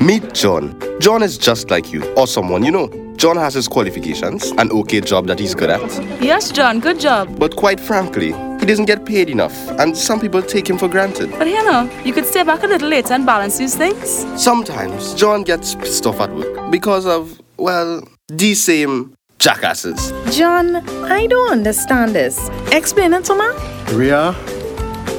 Meet 0.00 0.34
John. 0.34 0.78
John 1.00 1.22
is 1.22 1.38
just 1.38 1.70
like 1.70 1.90
you, 1.90 2.04
or 2.14 2.26
someone 2.26 2.62
you 2.62 2.70
know. 2.70 2.88
John 3.16 3.36
has 3.38 3.54
his 3.54 3.66
qualifications, 3.66 4.50
an 4.58 4.70
okay 4.70 5.00
job 5.00 5.26
that 5.26 5.38
he's 5.38 5.54
good 5.54 5.70
at. 5.70 5.80
Yes, 6.22 6.50
John, 6.52 6.80
good 6.80 7.00
job. 7.00 7.38
But 7.38 7.56
quite 7.56 7.80
frankly, 7.80 8.32
he 8.60 8.66
doesn't 8.66 8.84
get 8.84 9.06
paid 9.06 9.30
enough, 9.30 9.56
and 9.80 9.96
some 9.96 10.20
people 10.20 10.42
take 10.42 10.68
him 10.68 10.76
for 10.76 10.86
granted. 10.86 11.30
But 11.38 11.48
you 11.48 11.64
know, 11.64 11.90
you 12.04 12.12
could 12.12 12.26
stay 12.26 12.42
back 12.42 12.62
a 12.62 12.66
little 12.66 12.90
later 12.90 13.14
and 13.14 13.24
balance 13.24 13.56
these 13.56 13.74
things. 13.74 14.26
Sometimes 14.40 15.14
John 15.14 15.44
gets 15.44 15.74
pissed 15.74 16.04
off 16.06 16.20
at 16.20 16.30
work 16.30 16.70
because 16.70 17.06
of, 17.06 17.40
well, 17.56 18.06
these 18.28 18.62
same 18.62 19.16
jackasses. 19.38 20.12
John, 20.36 20.76
I 21.10 21.26
don't 21.26 21.52
understand 21.52 22.14
this. 22.14 22.50
Explain 22.70 23.14
it 23.14 23.24
to 23.24 23.34
me. 23.34 23.96
Ria, 23.96 24.34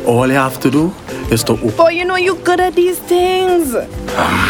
all 0.06 0.28
you 0.28 0.34
have 0.34 0.60
to 0.60 0.70
do 0.70 0.94
is 1.32 1.44
to 1.46 1.54
open. 1.54 1.70
Boy, 1.76 1.90
you 1.90 2.06
know 2.06 2.16
you're 2.16 2.42
good 2.44 2.60
at 2.60 2.76
these 2.76 3.00
things. 3.00 3.76
Um, 3.76 4.50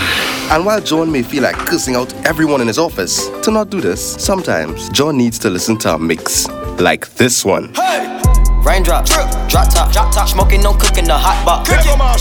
and 0.52 0.66
while 0.66 0.80
John 0.80 1.12
may 1.12 1.24
feel 1.24 1.44
like 1.44 1.56
cursing 1.56 1.96
out 1.96 2.14
everyone 2.26 2.62
in 2.62 2.68
his 2.68 2.80
office, 2.80 3.28
to 3.44 3.52
not 3.52 3.70
do 3.70 3.82
this, 3.82 4.16
sometimes 4.24 4.90
John 4.90 5.18
needs 5.18 5.38
to 5.40 5.50
listen 5.50 5.78
to 5.80 5.96
a 5.96 6.00
mix 6.00 6.48
like 6.80 7.10
this 7.16 7.44
one. 7.44 7.74
Raindrop, 7.74 8.27
drip, 8.68 8.84
drop 9.48 9.72
top, 9.72 9.92
drop 9.94 10.12
top, 10.14 10.28
smoking, 10.28 10.62
no 10.62 10.74
cooking 10.74 11.06
the 11.06 11.16
hot 11.16 11.40
box. 11.46 11.70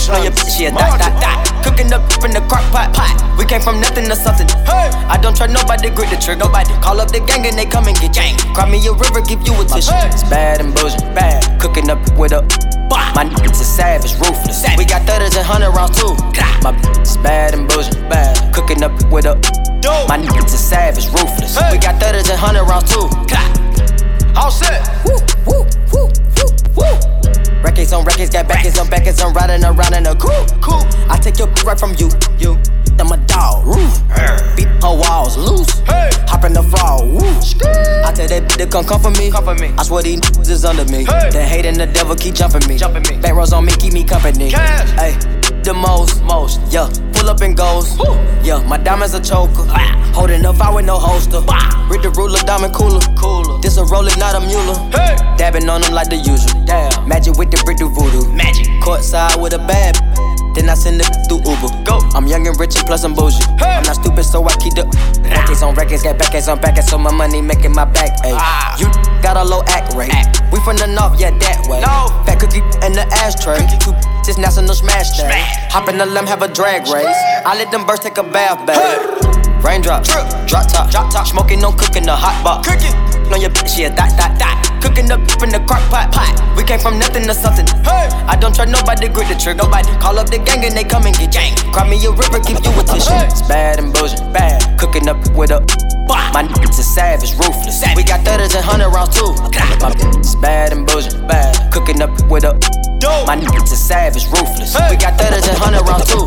Know 0.07 0.23
your 0.23 0.31
bitch, 0.31 0.59
yeah, 0.59 0.71
that, 0.71 0.95
that, 0.95 1.13
that. 1.19 1.63
Cooking 1.63 1.91
up 1.91 2.07
in 2.23 2.31
the 2.31 2.39
crock 2.47 2.63
pot, 2.71 2.95
pot. 2.95 3.11
We 3.37 3.43
came 3.45 3.59
from 3.59 3.81
nothing 3.81 4.07
to 4.07 4.15
something. 4.15 4.47
Hey, 4.63 4.87
I 5.11 5.19
don't 5.21 5.35
try 5.35 5.47
nobody, 5.47 5.91
grip 5.91 6.09
the 6.09 6.15
trigger. 6.15 6.47
Nobody 6.47 6.71
call 6.79 7.01
up 7.01 7.11
the 7.11 7.19
gang 7.19 7.45
and 7.45 7.57
they 7.57 7.65
come 7.65 7.87
and 7.87 7.99
get 7.99 8.13
gang. 8.15 8.39
Cry 8.55 8.63
me 8.69 8.79
a 8.87 8.93
river, 8.95 9.19
give 9.21 9.43
you 9.43 9.59
a 9.59 9.65
tissue. 9.67 9.91
It's 10.07 10.23
bad 10.31 10.63
and 10.63 10.73
bullshit, 10.73 11.03
bad. 11.11 11.43
Cooking 11.59 11.89
up 11.91 11.99
with 12.15 12.31
a. 12.31 12.47
My 12.87 13.27
niggas 13.27 13.59
is 13.59 13.67
savage, 13.67 14.15
ruthless. 14.15 14.63
We 14.77 14.85
got 14.85 15.03
thudders 15.03 15.35
and 15.35 15.45
hundred 15.45 15.75
rounds 15.75 15.99
too. 15.99 16.15
My 16.63 16.71
is 17.03 17.17
bad 17.19 17.53
and 17.53 17.67
bullshit, 17.67 17.99
bad. 18.07 18.39
Cooking 18.55 18.83
up 18.83 18.95
with 19.11 19.27
a. 19.27 19.35
My 20.07 20.15
niggas 20.15 20.55
is 20.55 20.63
savage, 20.63 21.11
ruthless. 21.11 21.59
We 21.71 21.77
got 21.77 21.99
thudders 21.99 22.31
and 22.31 22.39
hundred 22.39 22.63
rounds 22.63 22.87
too. 22.87 23.11
All 24.37 24.51
set. 24.51 24.85
Woo, 25.03 25.17
woo, 25.49 25.56
woo. 26.77 26.85
Records 27.63 27.91
on 27.91 28.05
records, 28.05 28.29
got 28.29 28.47
backers 28.47 28.77
on 28.77 28.87
backers, 28.89 29.19
I'm 29.19 29.33
riding 29.33 29.65
around 29.65 29.93
in 29.93 30.05
a 30.05 30.15
coupe. 30.15 30.61
Cool. 30.61 30.85
I 31.09 31.17
take 31.17 31.39
your 31.39 31.47
right 31.65 31.77
from 31.77 31.95
you, 31.97 32.09
you. 32.37 32.55
I'm 32.99 33.11
a 33.11 33.17
dog, 33.27 33.65
roof. 33.65 34.01
Beat 34.55 34.67
her 34.81 34.95
walls 34.97 35.37
loose. 35.37 35.79
Hey. 35.81 36.09
Hop 36.27 36.45
in 36.45 36.53
the 36.53 36.63
fall, 36.63 37.05
woo. 37.07 37.21
I 37.21 38.11
tell 38.11 38.27
that 38.27 38.43
bitch 38.49 38.57
to 38.57 38.67
come 38.67 38.85
come 38.85 39.01
for 39.01 39.11
me. 39.11 39.29
Come 39.29 39.43
for 39.43 39.55
me. 39.55 39.71
I 39.77 39.83
swear 39.83 40.01
these 40.01 40.19
niggas 40.19 40.49
is 40.49 40.65
under 40.65 40.85
me. 40.85 41.05
Hey. 41.05 41.29
The 41.29 41.43
hate 41.43 41.65
and 41.65 41.77
the 41.77 41.85
devil 41.85 42.15
keep 42.15 42.33
jumping 42.33 42.67
me. 42.67 42.77
Jumping 42.77 43.03
me. 43.03 43.21
Back 43.21 43.35
rows 43.35 43.53
on 43.53 43.65
me, 43.65 43.73
keep 43.73 43.93
me 43.93 44.03
company. 44.03 44.49
Cash. 44.49 44.89
Hey, 44.97 45.13
the 45.61 45.73
most, 45.73 46.23
most, 46.23 46.59
yeah. 46.73 46.89
Pull 47.17 47.29
up 47.29 47.41
and 47.41 47.57
goes. 47.57 47.97
Woo. 47.97 48.13
Yeah, 48.43 48.63
my 48.67 48.77
diamonds 48.77 49.15
a 49.15 49.19
choker. 49.19 49.65
Ah. 49.73 50.11
Holding 50.13 50.45
up, 50.45 50.61
I 50.61 50.73
with 50.73 50.85
no 50.85 50.97
holster. 50.97 51.41
Bah. 51.41 51.87
Read 51.89 52.03
the 52.03 52.11
ruler, 52.11 52.39
diamond 52.45 52.73
cooler. 52.73 53.01
Cooler. 53.17 53.59
This 53.59 53.77
a 53.77 53.85
roller, 53.85 54.15
not 54.17 54.35
a 54.35 54.41
mule. 54.45 54.75
Hey. 54.93 55.17
Dabbing 55.37 55.67
on 55.67 55.81
them 55.81 55.93
like 55.93 56.09
the 56.09 56.17
usual. 56.17 56.53
Damn. 56.65 57.07
Magic 57.07 57.35
with 57.37 57.49
the 57.49 57.57
brick 57.65 57.77
do 57.77 57.89
voodoo. 57.89 58.29
Magic. 58.33 58.67
Courtside 58.85 59.41
with 59.41 59.53
a 59.53 59.57
bad. 59.57 59.97
Then 60.53 60.69
I 60.69 60.75
send 60.75 61.01
it 61.01 61.09
through 61.27 61.41
Uber. 61.41 61.69
Go. 61.85 61.97
I'm 62.13 62.27
young 62.27 62.45
and 62.47 62.57
rich 62.59 62.77
and 62.77 62.85
plus 62.85 63.03
I'm 63.03 63.13
bougie. 63.13 63.41
Hey. 63.57 63.81
I'm 63.81 63.83
not 63.83 63.97
stupid, 63.97 64.23
so 64.23 64.45
I 64.45 64.53
keep 64.57 64.73
the 64.77 64.85
records 65.25 65.61
on 65.61 65.73
records, 65.73 66.03
got 66.03 66.17
backers 66.17 66.47
on 66.47 66.61
backers, 66.61 66.89
so 66.89 66.97
my 66.97 67.11
money 67.11 67.41
making 67.41 67.73
my 67.73 67.85
back. 67.85 68.13
Ay. 68.21 68.37
Ah. 68.37 68.77
You 68.77 68.89
got 69.21 69.37
a 69.37 69.43
low 69.43 69.63
act 69.67 69.93
rate. 69.93 70.13
Act. 70.13 70.41
We 70.53 70.59
from 70.61 70.77
the 70.77 70.85
north, 70.85 71.19
yeah, 71.19 71.33
that 71.33 71.65
way. 71.65 71.81
No. 71.81 72.13
Fat 72.25 72.39
cookie 72.39 72.61
in 72.85 72.93
the 72.93 73.05
ashtray. 73.21 73.57
Two 73.81 73.93
just 74.27 74.39
national 74.39 74.75
smash 74.75 75.15
day. 75.15 75.23
Smash. 75.23 75.71
Hop 75.71 75.87
in 75.87 75.97
the 75.97 76.05
limb, 76.05 76.27
have 76.27 76.41
a 76.41 76.51
drag 76.51 76.83
race. 76.91 77.17
I 77.47 77.55
let 77.55 77.71
them 77.71 77.87
birds 77.87 78.01
take 78.01 78.17
a 78.17 78.23
bath, 78.23 78.59
babe. 78.67 78.75
Hey. 78.75 79.63
Raindrop, 79.63 80.03
drop 80.03 80.67
top, 80.67 80.91
drop 80.91 81.11
top, 81.11 81.25
smoking, 81.25 81.59
no 81.59 81.71
cooking 81.71 82.03
the 82.03 82.13
hot 82.13 82.35
box. 82.43 82.67
Cooking, 82.67 82.93
on 83.31 83.39
your 83.39 83.49
bitch, 83.49 83.79
yeah, 83.79 83.89
that, 83.89 84.11
that, 84.19 84.37
that. 84.37 84.55
Cooking 84.83 85.09
up 85.09 85.23
in 85.41 85.49
the 85.49 85.63
crock 85.65 85.81
pot, 85.89 86.11
pot. 86.11 86.35
We 86.55 86.63
came 86.63 86.79
from 86.79 86.99
nothing 86.99 87.23
to 87.23 87.33
something. 87.33 87.65
Hey, 87.87 88.11
I 88.27 88.35
don't 88.35 88.53
try 88.53 88.65
nobody, 88.65 89.07
grip 89.07 89.31
the 89.31 89.35
trigger. 89.39 89.63
Nobody 89.63 89.89
call 89.97 90.19
up 90.19 90.29
the 90.29 90.37
gang 90.37 90.63
and 90.63 90.75
they 90.75 90.83
come 90.83 91.07
and 91.07 91.15
get 91.15 91.31
gang. 91.31 91.55
Cry 91.71 91.87
me 91.89 91.95
a 92.05 92.11
river, 92.11 92.39
give 92.43 92.59
you 92.59 92.71
a 92.75 92.83
tissue. 92.83 93.15
Hey. 93.15 93.31
It's 93.31 93.41
bad 93.47 93.79
and 93.79 93.95
bullshit, 93.95 94.21
bad. 94.35 94.59
Cooking 94.77 95.07
up 95.07 95.17
with 95.33 95.55
a. 95.55 95.63
My 96.35 96.43
niggas 96.43 96.77
is 96.77 96.87
savage, 96.93 97.31
ruthless. 97.39 97.81
We 97.95 98.03
got 98.03 98.21
thudders 98.27 98.53
and 98.53 98.63
hundred 98.63 98.91
rounds 98.91 99.15
too. 99.15 99.31
My 99.81 99.95
it's 100.19 100.35
bad 100.35 100.71
and 100.71 100.85
bullshit, 100.85 101.15
bad. 101.27 101.71
Cooking 101.71 102.01
up 102.01 102.11
with 102.29 102.43
a. 102.43 102.86
My 103.27 103.35
niggas 103.35 103.71
is 103.71 103.85
savage, 103.85 104.25
ruthless. 104.25 104.73
We 104.89 104.97
got 104.97 105.19
thudders 105.19 105.47
and 105.47 105.57
hundred 105.57 105.85
too. 106.07 106.25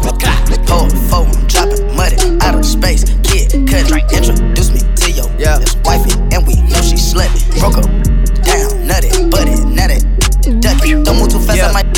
Hold 0.71 0.91
the 0.91 1.03
phone, 1.11 1.33
dropping 1.49 1.97
money 1.97 2.39
out 2.43 2.55
of 2.55 2.65
space. 2.65 3.03
Kid, 3.27 3.51
cut 3.67 3.91
it, 3.91 4.07
introduce 4.13 4.71
me 4.71 4.81
to 4.95 5.11
your 5.11 5.27
yeah. 5.39 5.59
wifey, 5.83 6.15
and 6.31 6.47
we 6.47 6.55
know 6.71 6.81
she 6.81 6.95
slutty. 6.95 7.43
Broke 7.59 7.79
up, 7.79 7.91
down, 8.47 8.87
nutty, 8.87 9.11
butty, 9.31 9.59
nutty, 9.67 9.99
ducky. 10.61 11.03
Don't 11.03 11.19
move 11.19 11.31
too 11.31 11.41
fast, 11.41 11.59
yeah. 11.59 11.69
I 11.69 11.83
might. 11.83 11.89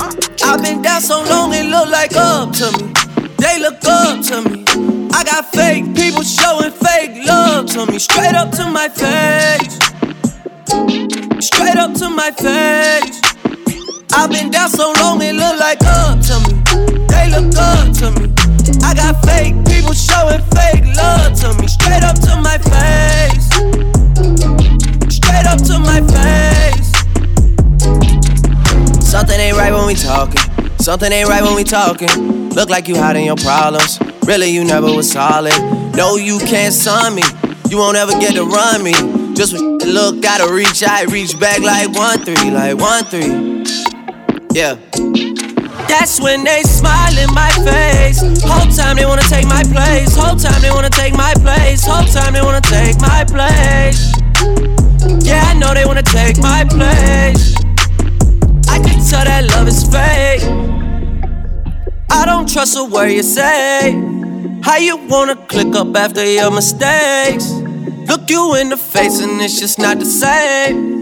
Uh, 0.00 0.10
I've 0.44 0.62
been 0.62 0.80
down 0.80 1.02
so 1.02 1.22
long, 1.24 1.52
it 1.52 1.66
look 1.66 1.90
like 1.90 2.16
up 2.16 2.52
to 2.56 2.72
me. 2.80 2.92
They 3.36 3.58
look 3.60 3.84
up 3.84 4.24
to 4.32 4.48
me. 4.48 4.64
I 5.12 5.24
got 5.24 5.44
fake 5.52 5.94
people 5.94 6.22
showing 6.22 6.72
fake 6.72 7.26
love 7.26 7.66
to 7.76 7.84
me. 7.84 7.98
Straight 7.98 8.34
up 8.34 8.50
to 8.52 8.64
my 8.64 8.88
face. 8.88 9.76
Straight 11.44 11.76
up 11.76 11.92
to 11.94 12.08
my 12.08 12.30
face. 12.30 13.21
I've 14.14 14.30
been 14.30 14.50
down 14.50 14.68
so 14.68 14.92
long, 15.00 15.20
it 15.22 15.34
look 15.34 15.58
like 15.58 15.78
up 15.84 16.20
to 16.28 16.38
me. 16.44 16.62
They 17.08 17.30
look 17.30 17.54
up 17.56 17.92
to 17.98 18.10
me. 18.20 18.32
I 18.82 18.94
got 18.94 19.24
fake 19.24 19.54
people 19.66 19.94
showing 19.94 20.40
fake 20.52 20.84
love 20.96 21.32
to 21.40 21.54
me. 21.60 21.66
Straight 21.66 22.02
up 22.02 22.16
to 22.20 22.36
my 22.36 22.58
face. 22.58 23.48
Straight 25.08 25.46
up 25.46 25.58
to 25.64 25.78
my 25.78 26.00
face. 26.12 26.92
Something 29.04 29.40
ain't 29.40 29.56
right 29.56 29.72
when 29.72 29.86
we 29.86 29.94
talking. 29.94 30.40
Something 30.78 31.12
ain't 31.12 31.28
right 31.28 31.42
when 31.42 31.54
we 31.54 31.64
talking. 31.64 32.50
Look 32.50 32.68
like 32.68 32.88
you 32.88 32.96
hiding 32.96 33.24
your 33.24 33.36
problems. 33.36 33.98
Really, 34.26 34.50
you 34.50 34.64
never 34.64 34.92
was 34.92 35.10
solid. 35.10 35.58
No, 35.96 36.16
you 36.16 36.38
can't 36.38 36.74
sun 36.74 37.14
me. 37.14 37.22
You 37.70 37.78
won't 37.78 37.96
ever 37.96 38.12
get 38.12 38.34
to 38.34 38.44
run 38.44 38.82
me. 38.82 38.92
Just 39.34 39.54
when 39.54 39.78
look, 39.78 40.20
gotta 40.20 40.52
reach 40.52 40.82
I 40.82 41.04
reach 41.04 41.38
back 41.40 41.60
like 41.60 41.88
one 41.94 42.18
three, 42.20 42.50
like 42.50 42.78
one 42.78 43.04
three. 43.04 43.91
Yeah. 44.54 44.74
That's 45.88 46.20
when 46.20 46.44
they 46.44 46.62
smile 46.62 47.16
in 47.16 47.32
my 47.34 47.50
face. 47.64 48.20
Whole 48.42 48.70
time 48.70 48.96
they 48.96 49.06
wanna 49.06 49.22
take 49.22 49.46
my 49.46 49.62
place. 49.62 50.14
Whole 50.14 50.36
time 50.36 50.60
they 50.60 50.70
wanna 50.70 50.90
take 50.90 51.14
my 51.14 51.32
place. 51.34 51.84
Whole 51.86 52.04
time 52.04 52.34
they 52.34 52.42
wanna 52.42 52.60
take 52.60 53.00
my 53.00 53.24
place. 53.24 54.12
Yeah, 55.24 55.42
I 55.46 55.54
know 55.54 55.72
they 55.72 55.84
wanna 55.84 56.02
take 56.02 56.38
my 56.38 56.64
place. 56.64 57.54
I 58.68 58.78
can 58.78 59.00
tell 59.08 59.24
that 59.24 59.48
love 59.54 59.68
is 59.68 59.84
fake. 59.84 60.42
I 62.10 62.26
don't 62.26 62.48
trust 62.48 62.76
a 62.76 62.84
word 62.84 63.08
you 63.08 63.22
say. 63.22 63.92
How 64.62 64.76
you 64.76 64.96
wanna 65.08 65.36
click 65.46 65.74
up 65.74 65.96
after 65.96 66.24
your 66.24 66.50
mistakes? 66.50 67.50
Look 68.06 68.28
you 68.28 68.54
in 68.56 68.68
the 68.68 68.76
face 68.76 69.20
and 69.20 69.40
it's 69.40 69.58
just 69.58 69.78
not 69.78 69.98
the 69.98 70.04
same. 70.04 71.01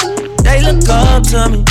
Up 1.21 1.27
to 1.27 1.49
me. 1.49 1.63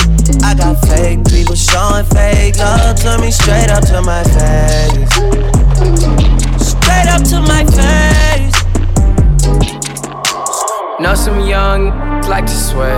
I 0.43 0.55
got 0.55 0.79
fake 0.87 1.25
people 1.25 1.55
showing 1.55 2.05
fake 2.05 2.57
love 2.57 2.95
to 3.01 3.17
me. 3.19 3.31
Straight 3.31 3.69
up 3.69 3.83
to 3.87 4.01
my 4.01 4.23
face. 4.23 5.11
Straight 6.65 7.09
up 7.11 7.21
to 7.31 7.41
my 7.41 7.65
face. 7.65 8.55
Know 11.01 11.15
some 11.15 11.41
young 11.45 11.89
like 12.29 12.45
to 12.45 12.53
sway. 12.53 12.95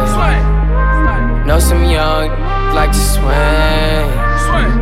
Know 1.47 1.59
some 1.59 1.85
young 1.85 2.29
like 2.75 2.91
to 2.91 2.99
swing. 2.99 4.11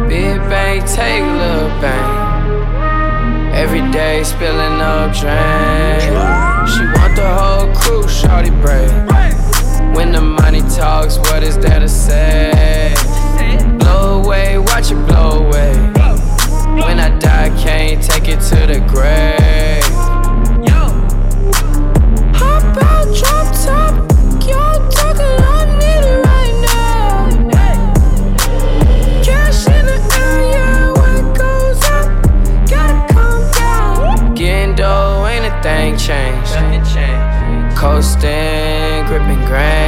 Big 0.09 0.39
bang, 0.50 0.85
take 0.85 1.24
a 1.24 1.25
little 1.25 1.69
bang. 1.79 3.53
Every 3.53 3.89
day 3.91 4.24
spilling 4.24 4.81
up 4.81 5.13
drain. 5.13 6.01
She 6.67 6.83
want 7.00 7.15
the 7.15 7.33
whole 7.33 7.74
crew, 7.75 8.03
shawty 8.03 8.51
brave. 8.62 9.10
When 9.93 10.11
the 10.11 10.21
money 10.21 10.61
talks, 10.61 11.17
what 11.17 11.43
is 11.43 11.57
there 11.57 11.79
to 11.79 11.88
say? 11.88 12.93
Blow 13.79 14.21
away, 14.23 14.57
watch 14.57 14.91
it 14.91 15.05
blow 15.07 15.45
away. 15.45 15.73
When 16.81 16.99
I 16.99 17.09
die, 17.19 17.49
can't 17.61 18.01
take 18.01 18.27
it 18.27 18.39
to 18.49 18.65
the 18.67 18.79
grave. 18.88 19.83
Hop 22.35 22.77
out, 22.77 23.07
drop 23.15 23.47
top. 23.63 23.93
Y'all 24.47 24.89
talking, 24.89 25.38
I 25.43 25.65
need 25.81 26.03
it 26.11 26.19
right 26.25 26.55
now. 26.67 27.29
Cash 29.23 29.67
in 29.67 29.85
the 29.85 29.99
area 30.17 30.67
when 30.99 31.13
it 31.19 31.29
goes 31.38 31.81
up. 31.97 32.07
Gotta 32.69 32.99
come 33.13 33.43
down. 33.51 34.33
Getting 34.35 34.75
dough, 34.75 35.27
ain't 35.27 35.45
a 35.45 35.47
thing 35.61 35.97
changed. 35.97 36.55
Coasting, 37.77 39.05
gripping 39.07 39.43
grain. 39.45 39.80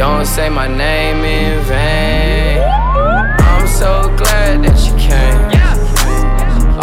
Don't 0.00 0.24
say 0.24 0.48
my 0.48 0.66
name 0.66 1.22
in 1.26 1.62
vain. 1.64 2.62
I'm 2.62 3.66
so 3.68 4.08
glad 4.16 4.64
that 4.64 4.78
you 4.86 4.96
came. 4.96 5.42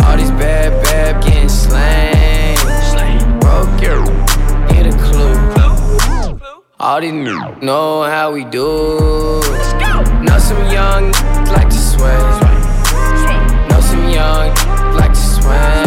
All 0.05 0.15
these 0.15 0.29
bad, 0.29 0.71
bad 0.83 1.23
getting 1.23 1.49
slain. 1.49 2.55
Broke 3.39 3.81
your, 3.81 4.05
get 4.69 4.85
a 4.85 4.95
clue. 5.01 6.39
All 6.79 7.01
these 7.01 7.11
niggas 7.11 7.63
know 7.63 8.03
how 8.03 8.33
we 8.33 8.43
do. 8.43 9.41
Know 10.21 10.37
some 10.37 10.71
young 10.71 11.11
like 11.55 11.69
to 11.69 11.75
sway. 11.75 12.19
Know 13.67 13.81
some 13.81 14.09
young 14.11 14.53
like 14.95 15.13
to 15.13 15.15
swing. 15.15 15.86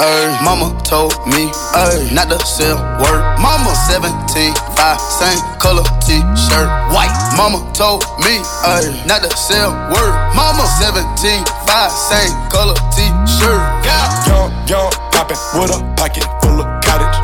Mama 0.00 0.72
told 0.82 1.12
me, 1.26 1.52
ay, 1.76 2.08
not 2.12 2.30
to 2.30 2.38
sell 2.46 2.76
word. 3.00 3.20
Mama 3.36 3.68
17, 3.92 4.54
5, 4.76 5.00
same 5.00 5.40
color 5.60 5.84
t-shirt, 6.00 6.68
white. 6.88 7.12
Mama 7.36 7.60
told 7.74 8.00
me, 8.24 8.40
ay, 8.64 8.88
not 9.06 9.20
to 9.22 9.30
sell 9.36 9.72
word. 9.92 10.14
Mama 10.32 10.64
17, 10.80 11.44
5, 11.68 11.92
same 11.92 12.32
color 12.48 12.74
t-shirt. 12.96 13.60
Yeah. 13.84 14.08
Young, 14.26 14.50
young, 14.68 14.90
poppin' 15.12 15.36
with 15.60 15.70
a 15.76 15.80
pocket 15.96 16.24
full 16.40 16.64
of 16.64 16.68
cottage. 16.80 17.16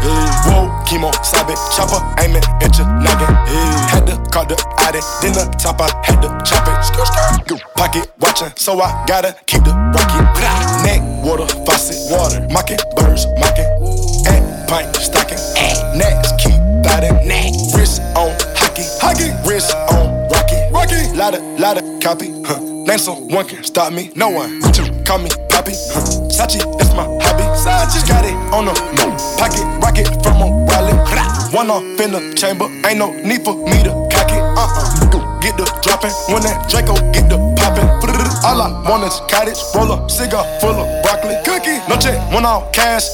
Whoa, 0.44 0.65
chemo, 0.86 1.12
sabe, 1.24 1.54
chopper, 1.74 2.00
aiming 2.22 2.42
at 2.62 2.78
your 2.78 2.86
noggin. 2.86 3.34
Yeah. 3.50 3.90
Had 3.90 4.06
to 4.06 4.16
call 4.30 4.46
the 4.46 4.56
addy, 4.78 5.00
then 5.20 5.34
the 5.34 5.44
top, 5.58 5.80
I 5.80 5.90
had 6.06 6.22
to 6.22 6.28
chop 6.46 6.66
it. 6.66 6.78
Skr, 6.86 7.04
skr. 7.04 7.60
Pocket 7.74 8.10
watchin', 8.20 8.56
so 8.56 8.80
I 8.80 9.04
gotta 9.06 9.36
keep 9.46 9.64
the 9.64 9.74
rocket. 9.74 10.24
Neck, 10.86 11.02
water, 11.24 11.46
faucet, 11.66 11.98
water, 12.10 12.46
mocking, 12.50 12.78
birds, 12.96 13.26
mocking. 13.38 13.66
And 14.30 14.68
pint, 14.68 14.94
stocking. 14.96 15.38
And 15.58 15.98
next, 15.98 16.38
keep 16.38 16.56
biting. 16.82 17.26
Neck, 17.26 17.52
wrist 17.74 18.00
on 18.14 18.30
hockey, 18.56 18.86
hockey. 19.02 19.30
Wrist 19.46 19.74
on 19.90 20.28
rocky, 20.30 20.58
rocky. 20.70 21.02
Lotta, 21.16 21.42
lotta 21.58 21.82
copy. 22.00 22.30
Huh. 22.46 22.60
Name 22.86 22.98
someone 22.98 23.44
can 23.46 23.64
stop 23.64 23.92
me. 23.92 24.12
No 24.14 24.30
one. 24.30 24.60
To 24.60 25.02
call 25.04 25.18
me 25.18 25.28
Poppy. 25.50 25.72
Huh. 25.90 26.06
Sachi, 26.30 26.62
that's 26.78 26.94
my 26.94 27.02
hobby. 27.02 27.42
Sachi. 27.58 28.06
Got 28.06 28.24
it 28.24 28.34
on 28.54 28.66
the 28.66 28.74
moon. 28.94 29.16
Pocket 29.36 29.66
rocket 29.82 30.06
from 30.22 30.42
a. 30.42 30.55
One 31.56 31.70
off 31.70 31.82
in 32.00 32.12
the 32.12 32.34
chamber. 32.36 32.66
Ain't 32.86 32.98
no 32.98 33.16
need 33.24 33.42
for 33.42 33.56
me 33.56 33.82
to 33.82 33.88
cock 34.12 34.28
it. 34.28 34.44
Uh 34.44 34.68
uh. 34.68 35.40
Get 35.40 35.56
the 35.56 35.64
dropping. 35.80 36.12
When 36.28 36.42
that 36.42 36.68
Draco 36.68 36.92
get 37.16 37.30
the 37.30 37.38
popping. 37.56 37.88
All 38.44 38.60
I 38.60 38.68
want 38.86 39.04
is 39.04 39.18
cottage. 39.24 39.56
Roll 39.74 39.90
up, 39.90 40.10
cigar 40.10 40.44
full 40.60 40.76
of 40.76 41.02
broccoli. 41.02 41.36
Cookie. 41.46 41.80
No 41.88 41.96
check, 41.96 42.20
one 42.30 42.44
off 42.44 42.70
cash. 42.74 43.08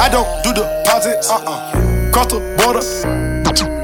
I 0.00 0.08
don't 0.08 0.26
do 0.42 0.54
the 0.54 0.64
deposits. 0.64 1.28
Uh 1.28 1.44
uh. 1.44 2.12
Cross 2.12 2.32
the 2.32 2.40
border. 2.56 2.80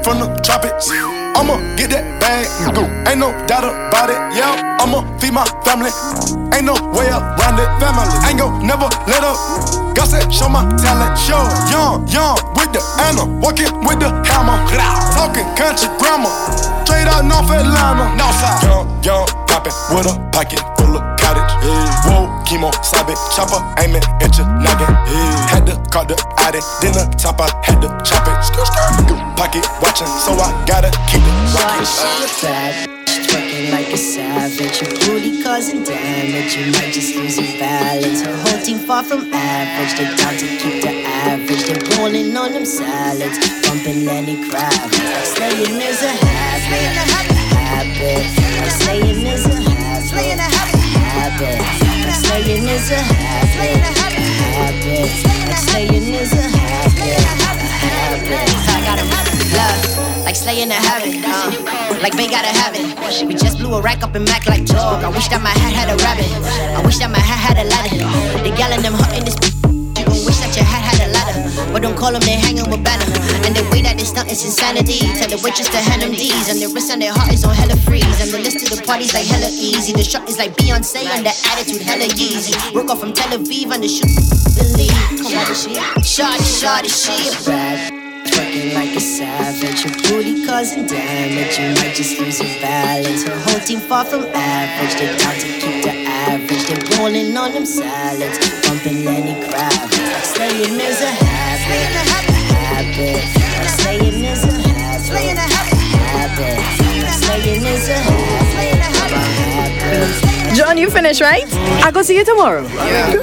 From 0.01 0.17
the 0.17 0.41
tropics. 0.41 0.89
I'ma 1.35 1.57
get 1.77 1.89
that 1.91 2.05
bag, 2.21 2.45
go. 2.73 2.83
Ain't 3.09 3.19
no 3.19 3.31
doubt 3.47 3.65
about 3.65 4.09
it, 4.09 4.19
yeah. 4.35 4.77
I'ma 4.79 5.03
feed 5.19 5.33
my 5.33 5.45
family. 5.65 5.91
Ain't 6.55 6.65
no 6.65 6.75
way 6.95 7.07
around 7.09 7.57
it, 7.59 7.69
family. 7.79 8.07
Ain't 8.27 8.39
gon' 8.39 8.65
never 8.65 8.87
let 9.07 9.23
up. 9.23 9.37
God 9.95 10.07
said, 10.07 10.31
show 10.31 10.49
my 10.49 10.63
talent, 10.77 11.17
show. 11.17 11.41
Young, 11.71 12.07
young, 12.07 12.37
with 12.55 12.71
the 12.71 12.81
Anna, 13.03 13.25
walking 13.41 13.71
with 13.83 13.99
the 13.99 14.09
hammer. 14.27 14.57
Talking 15.15 15.47
country 15.55 15.89
grammar, 15.99 16.31
straight 16.85 17.07
out 17.07 17.25
North 17.25 17.51
Atlanta. 17.51 18.07
Northside. 18.15 18.63
Young, 18.63 18.85
young, 19.03 19.25
poppin' 19.47 19.73
with 19.91 20.07
a 20.07 20.15
pocket 20.31 20.59
full 20.77 20.95
of 20.95 21.03
cottage. 21.19 21.51
Yeah. 21.63 22.07
Whoa, 22.07 22.28
chemo, 22.49 22.73
sabe, 22.83 23.13
chopper, 23.37 23.61
aiming 23.77 24.01
at 24.25 24.33
your 24.33 24.49
noggin. 24.57 24.89
Yeah. 24.89 25.53
Had 25.53 25.65
to 25.69 25.77
call 25.93 26.05
the 26.05 26.17
addy, 26.41 26.57
then 26.81 26.97
the 26.97 27.05
top, 27.15 27.37
I 27.39 27.53
had 27.61 27.77
to 27.85 27.89
chop 28.01 28.25
it. 28.25 28.41
Pocket 29.37 29.65
watching, 29.81 30.09
so 30.25 30.33
I 30.33 30.49
gotta 30.65 30.89
keep 31.05 31.21
it 31.21 31.35
Shawty, 31.53 31.61
rockin'. 31.61 31.85
she 31.85 32.09
a 32.09 32.49
bad 32.49 32.89
bitch, 32.89 33.13
twerking 33.29 33.71
like 33.71 33.93
a 33.93 33.97
savage. 33.97 34.81
Your 34.81 34.89
booty 35.05 35.43
causing 35.43 35.83
damage, 35.83 36.57
you 36.57 36.73
might 36.73 36.91
just 36.91 37.15
lose 37.15 37.37
your 37.37 37.59
balance. 37.61 38.25
Her 38.25 38.35
whole 38.35 38.61
team 38.65 38.79
far 38.79 39.03
from 39.03 39.31
average, 39.31 39.93
they 39.99 40.09
down 40.17 40.33
to 40.33 40.47
keep 40.57 40.81
the 40.81 41.05
average. 41.05 41.63
They're 41.69 41.99
rolling 42.01 42.35
on 42.35 42.53
them 42.53 42.65
salads, 42.65 43.37
bumping 43.61 44.05
Lenny 44.05 44.41
Kravitz. 44.49 44.97
Like 44.97 45.29
slaying 45.37 45.77
is 45.79 46.01
a 46.01 46.09
habit, 46.09 46.97
habit. 47.69 48.25
Like 48.57 48.73
slaying 48.81 49.25
is 49.25 49.45
a 49.45 49.61
habit, 49.61 50.78
habit. 51.09 51.59
Like 51.59 52.15
slaying 52.15 52.65
a 52.65 52.77
habit, 52.77 54.29
habit. 54.57 55.09
Like 55.49 55.57
slaying 55.57 56.05
habit. 56.53 56.99
I 58.69 58.81
got 58.85 58.97
a 58.99 59.05
love, 59.57 60.23
like 60.23 60.35
habit. 60.75 61.15
Uh, 61.25 61.99
like 62.01 62.15
they 62.15 62.27
gotta 62.27 62.53
have 62.61 62.75
it. 62.75 63.27
We 63.27 63.33
just 63.33 63.57
blew 63.57 63.73
a 63.73 63.81
rack 63.81 64.03
up 64.03 64.15
in 64.15 64.23
Mac 64.25 64.45
like 64.47 64.65
dog. 64.65 65.03
I 65.03 65.09
wish 65.09 65.27
that 65.29 65.41
my 65.41 65.49
hat 65.49 65.73
had 65.73 65.89
a 65.89 65.97
rabbit. 66.03 66.29
I 66.77 66.81
wish 66.85 66.97
that 66.99 67.09
my 67.09 67.19
hat 67.19 67.39
had 67.39 67.57
a 67.57 67.67
ladder. 67.69 68.43
The 68.43 68.55
gal 68.55 68.71
in 68.71 68.81
them 68.81 68.93
hot 68.93 69.17
in 69.17 69.25
this. 69.25 69.68
But 71.71 71.81
don't 71.81 71.97
call 71.97 72.11
them, 72.11 72.21
they 72.21 72.37
hanging 72.37 72.69
with 72.69 72.83
banner. 72.83 73.05
And 73.45 73.55
the 73.55 73.63
way 73.71 73.81
that 73.81 73.97
they 73.97 74.05
stunt 74.05 74.31
is 74.31 74.43
insanity. 74.43 74.99
Tell 75.17 75.29
the 75.29 75.39
waitress 75.43 75.69
to 75.69 75.77
hand 75.77 76.01
them 76.01 76.11
D's. 76.11 76.49
And 76.49 76.59
the 76.59 76.67
wrist 76.73 76.91
and 76.91 77.01
their 77.01 77.13
heart 77.13 77.33
is 77.33 77.45
on 77.45 77.55
hella 77.55 77.77
freeze. 77.85 78.19
And 78.21 78.31
the 78.31 78.39
list 78.39 78.61
of 78.65 78.69
the 78.77 78.83
parties 78.85 79.13
like 79.13 79.25
hella 79.25 79.49
easy. 79.49 79.93
The 79.93 80.03
shot 80.03 80.27
is 80.27 80.37
like 80.37 80.55
Beyonce 80.55 81.05
and 81.05 81.25
the 81.25 81.33
attitude 81.53 81.81
hella 81.81 82.09
easy. 82.17 82.53
Work 82.73 82.89
off 82.89 82.99
from 82.99 83.13
Tel 83.13 83.37
Aviv 83.37 83.71
and 83.73 83.83
the 83.83 83.87
shoot 83.87 84.09
lead. 84.79 84.91
Come 85.19 85.37
on, 85.37 85.45
she. 85.53 85.75
Shawty, 86.03 86.45
shawty, 86.59 86.89
she. 86.89 87.15
Twerking 88.29 88.73
like 88.75 88.95
a 88.95 88.99
savage, 88.99 89.85
your 89.85 89.93
booty 90.03 90.45
causing 90.45 90.85
damage. 90.85 91.57
You 91.57 91.73
might 91.81 91.95
just 91.95 92.19
lose 92.19 92.39
your 92.39 92.61
balance. 92.61 93.23
Her 93.23 93.39
whole 93.39 93.59
team 93.59 93.79
far 93.79 94.05
from 94.05 94.23
average. 94.33 94.95
They 94.99 95.17
down 95.17 95.35
to 95.35 95.47
keep 95.59 95.83
the 95.83 95.93
average. 96.07 96.63
They're 96.67 96.99
rolling 96.99 97.35
on 97.37 97.53
them 97.53 97.65
salads, 97.65 98.37
bumping 98.67 99.05
Lenny 99.05 99.35
Kravitz. 99.45 100.13
Like 100.13 100.25
slaying 100.25 100.79
is 100.79 101.01
a 101.01 101.11
habit, 101.11 101.38
Habit. 101.69 103.29
John, 110.55 110.77
you 110.77 110.89
finished, 110.89 111.21
right? 111.21 111.45
I 111.83 111.91
go 111.91 112.01
see 112.01 112.17
you 112.17 112.25
tomorrow. 112.25 112.63
Yeah. 112.63 113.13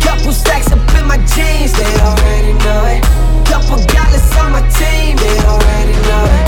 Couple 0.00 0.32
stacks 0.32 0.70
up 0.72 0.78
in 0.94 1.06
my 1.06 1.18
jeans, 1.34 1.72
they 1.72 2.00
already 2.00 2.52
know 2.64 2.84
it. 2.86 3.02
Couple 3.46 3.84
gallons 3.86 4.36
on 4.36 4.52
my 4.52 4.62
team, 4.70 5.16
they 5.16 5.38
already 5.44 5.92
know 6.08 6.24
it. 6.24 6.45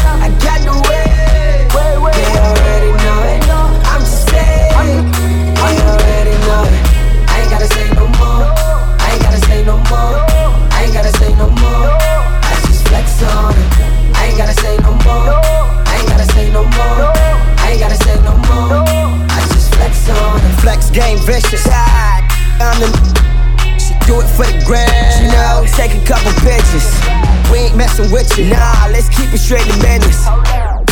Straight 29.49 29.65
to 29.65 29.81
business. 29.81 30.29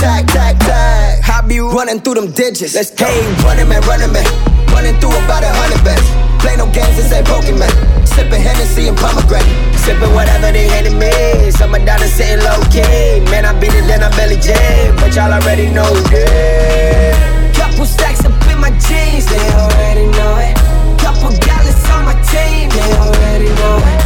Tag, 0.01 0.25
tag, 0.33 0.57
tag. 0.65 1.21
I 1.29 1.45
be 1.47 1.61
running 1.61 2.01
through 2.01 2.17
them 2.17 2.33
digits. 2.33 2.73
Let's 2.73 2.89
go. 2.89 3.05
Hey, 3.05 3.21
running 3.45 3.69
man, 3.69 3.85
running 3.85 4.09
man. 4.17 4.25
Running 4.73 4.97
through 4.97 5.13
about 5.13 5.45
a 5.45 5.53
hundred 5.61 5.85
bets. 5.85 6.09
Play 6.41 6.57
no 6.57 6.65
games, 6.73 6.97
this 6.97 7.13
ain't 7.13 7.29
Pokemon. 7.29 7.69
Sipping 8.09 8.41
Hennessy 8.41 8.89
and 8.89 8.97
pomegranate. 8.97 9.45
Sipping 9.85 10.09
whatever 10.17 10.49
they 10.57 10.73
handed 10.73 10.97
me. 10.97 11.13
Summer 11.53 11.85
down 11.85 12.01
and 12.01 12.09
sitting 12.09 12.41
low 12.41 12.57
key. 12.73 13.21
Man, 13.29 13.45
I 13.45 13.53
beat 13.61 13.77
it, 13.77 13.85
then 13.85 14.01
I 14.01 14.09
belly 14.17 14.41
jam. 14.41 14.97
But 14.97 15.13
y'all 15.13 15.37
already 15.37 15.69
know 15.69 15.93
this. 16.09 17.13
Couple 17.53 17.85
stacks 17.85 18.25
up 18.25 18.33
in 18.49 18.57
my 18.57 18.73
jeans, 18.81 19.29
they 19.29 19.45
already 19.53 20.09
know 20.17 20.33
it. 20.41 20.57
Couple 21.05 21.29
gallons 21.45 21.85
on 21.93 22.09
my 22.09 22.17
team, 22.33 22.73
they 22.73 22.89
already 23.05 23.53
know 23.61 23.77
it. 23.85 24.06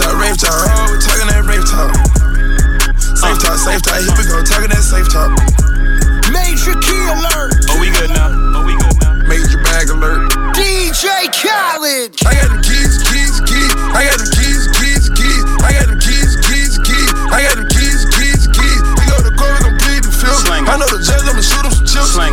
Talk, 0.00 0.16
rave 0.16 0.38
talk, 0.40 0.56
oh, 0.56 0.88
we 0.88 0.96
talking 0.96 1.28
that 1.28 1.44
rave 1.44 1.66
talk. 1.68 1.92
Safe 2.96 3.36
talk, 3.36 3.60
safe 3.60 3.82
talk, 3.84 4.00
here 4.00 4.16
we 4.16 4.24
go, 4.24 4.40
talking 4.40 4.72
that 4.72 4.80
safe 4.80 5.08
talk. 5.12 5.28
Major 6.32 6.72
key 6.80 7.02
alert. 7.10 7.52
Oh, 7.68 7.76
we 7.76 7.92
good 7.92 8.08
now. 8.16 8.32
Oh, 8.56 8.64
we 8.64 8.72
good 8.80 8.96
now. 9.04 9.18
Major 9.28 9.60
bag 9.60 9.92
alert. 9.92 10.32
DJ 10.56 11.28
Khaled. 11.36 12.16
I 12.24 12.32
got 12.32 12.48
them 12.48 12.62
keys, 12.64 12.96
keys, 13.12 13.34
keys. 13.44 13.72
I 13.92 14.08
got 14.08 14.16
them 14.16 14.30
keys, 14.32 14.64
keys, 14.78 15.04
keys. 15.12 15.42
I 15.60 15.76
got 15.76 15.86
them 15.90 16.00
keys, 16.00 16.32
keys, 16.48 16.74
keys. 16.80 17.10
I 17.28 17.44
got 17.44 17.60
them 17.60 17.68
keys, 17.68 18.00
keys, 18.16 18.42
keys. 18.56 18.80
We 18.96 19.04
go 19.10 19.20
to 19.20 19.32
court, 19.36 19.52
we 19.58 19.68
gon' 19.68 19.76
plead 19.84 20.00
the 20.06 20.12
fifth. 20.14 20.48
Slang. 20.48 20.64
I 20.64 20.80
know 20.80 20.88
the 20.88 21.02
judge, 21.02 21.28
I'ma 21.28 21.44
shoot 21.44 21.66
him 21.66 21.74
some 21.76 21.84
chips. 21.84 22.16
Slang. 22.16 22.32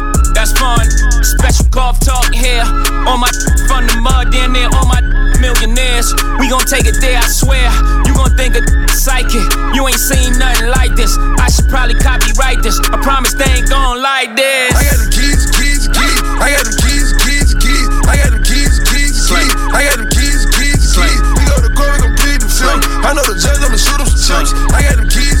That's 0.41 0.57
fun. 0.57 0.89
Special 1.21 1.69
golf 1.69 2.01
talk 2.01 2.33
here. 2.33 2.65
On 3.05 3.21
my 3.21 3.29
from 3.69 3.85
the 3.85 3.93
mud, 4.01 4.33
then 4.33 4.57
there 4.57 4.73
on 4.73 4.89
my 4.89 4.97
millionaires. 5.37 6.17
We 6.41 6.49
gon' 6.49 6.65
take 6.65 6.89
it 6.89 6.97
there, 6.97 7.21
I 7.21 7.29
swear. 7.29 7.69
You 8.09 8.17
gon' 8.17 8.33
think 8.33 8.57
a 8.57 8.65
psychic. 8.89 9.45
You 9.77 9.85
ain't 9.85 10.01
seen 10.01 10.33
nothing 10.41 10.73
like 10.73 10.97
this. 10.97 11.13
I 11.37 11.45
should 11.45 11.69
probably 11.69 11.93
copyright 12.01 12.65
this. 12.65 12.81
I 12.89 12.97
promise 13.05 13.37
they 13.37 13.45
ain't 13.53 13.69
gon' 13.69 14.01
like 14.01 14.33
this. 14.33 14.73
I 14.73 14.81
got 14.81 14.97
them 14.97 15.13
keys, 15.13 15.45
keys, 15.53 15.85
keys. 15.93 16.19
I 16.41 16.57
got 16.57 16.65
them 16.65 16.77
keys, 16.89 17.09
keys, 17.21 17.49
keys. 17.61 17.87
I 18.09 18.13
got 18.17 18.33
them 18.33 18.41
keys, 18.41 18.75
keys, 18.89 19.13
keys. 19.29 19.53
I 19.77 19.85
got 19.93 20.01
them 20.01 20.09
keys, 20.09 20.41
keys, 20.57 20.81
keys. 20.89 21.21
We 21.37 21.45
go 21.45 21.61
to 21.61 21.69
court, 21.77 22.01
we 22.01 22.09
gon' 22.09 22.17
plead 22.17 22.41
the 22.41 22.49
fifth. 22.49 22.81
I 23.05 23.13
know 23.13 23.21
the 23.29 23.37
judge, 23.37 23.61
I'ma 23.61 23.77
shoot 23.77 24.01
him 24.01 24.09
some 24.09 24.17
chips. 24.25 24.57
I 24.73 24.89
got 24.89 24.97
them 24.97 25.05
keys, 25.05 25.40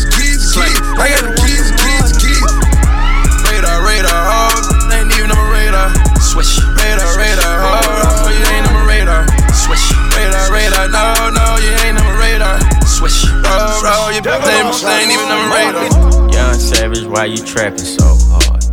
You 14.21 14.25
they, 14.25 14.37
they 14.37 15.01
ain't 15.01 15.11
even 15.11 15.31
on 15.31 15.49
my 15.49 15.65
radar. 15.73 16.31
Young 16.31 16.53
Savage, 16.53 17.05
why 17.05 17.25
you 17.25 17.37
trapping 17.37 17.79
so 17.79 18.05
hard? 18.29 18.63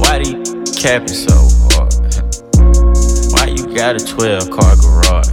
Why 0.00 0.18
do 0.18 0.30
you 0.32 0.42
capping 0.74 1.14
so 1.14 1.46
hard? 1.70 1.94
Why 3.30 3.46
you 3.46 3.72
got 3.76 3.94
a 3.94 4.04
12 4.04 4.50
car 4.50 4.74
garage? 4.74 5.30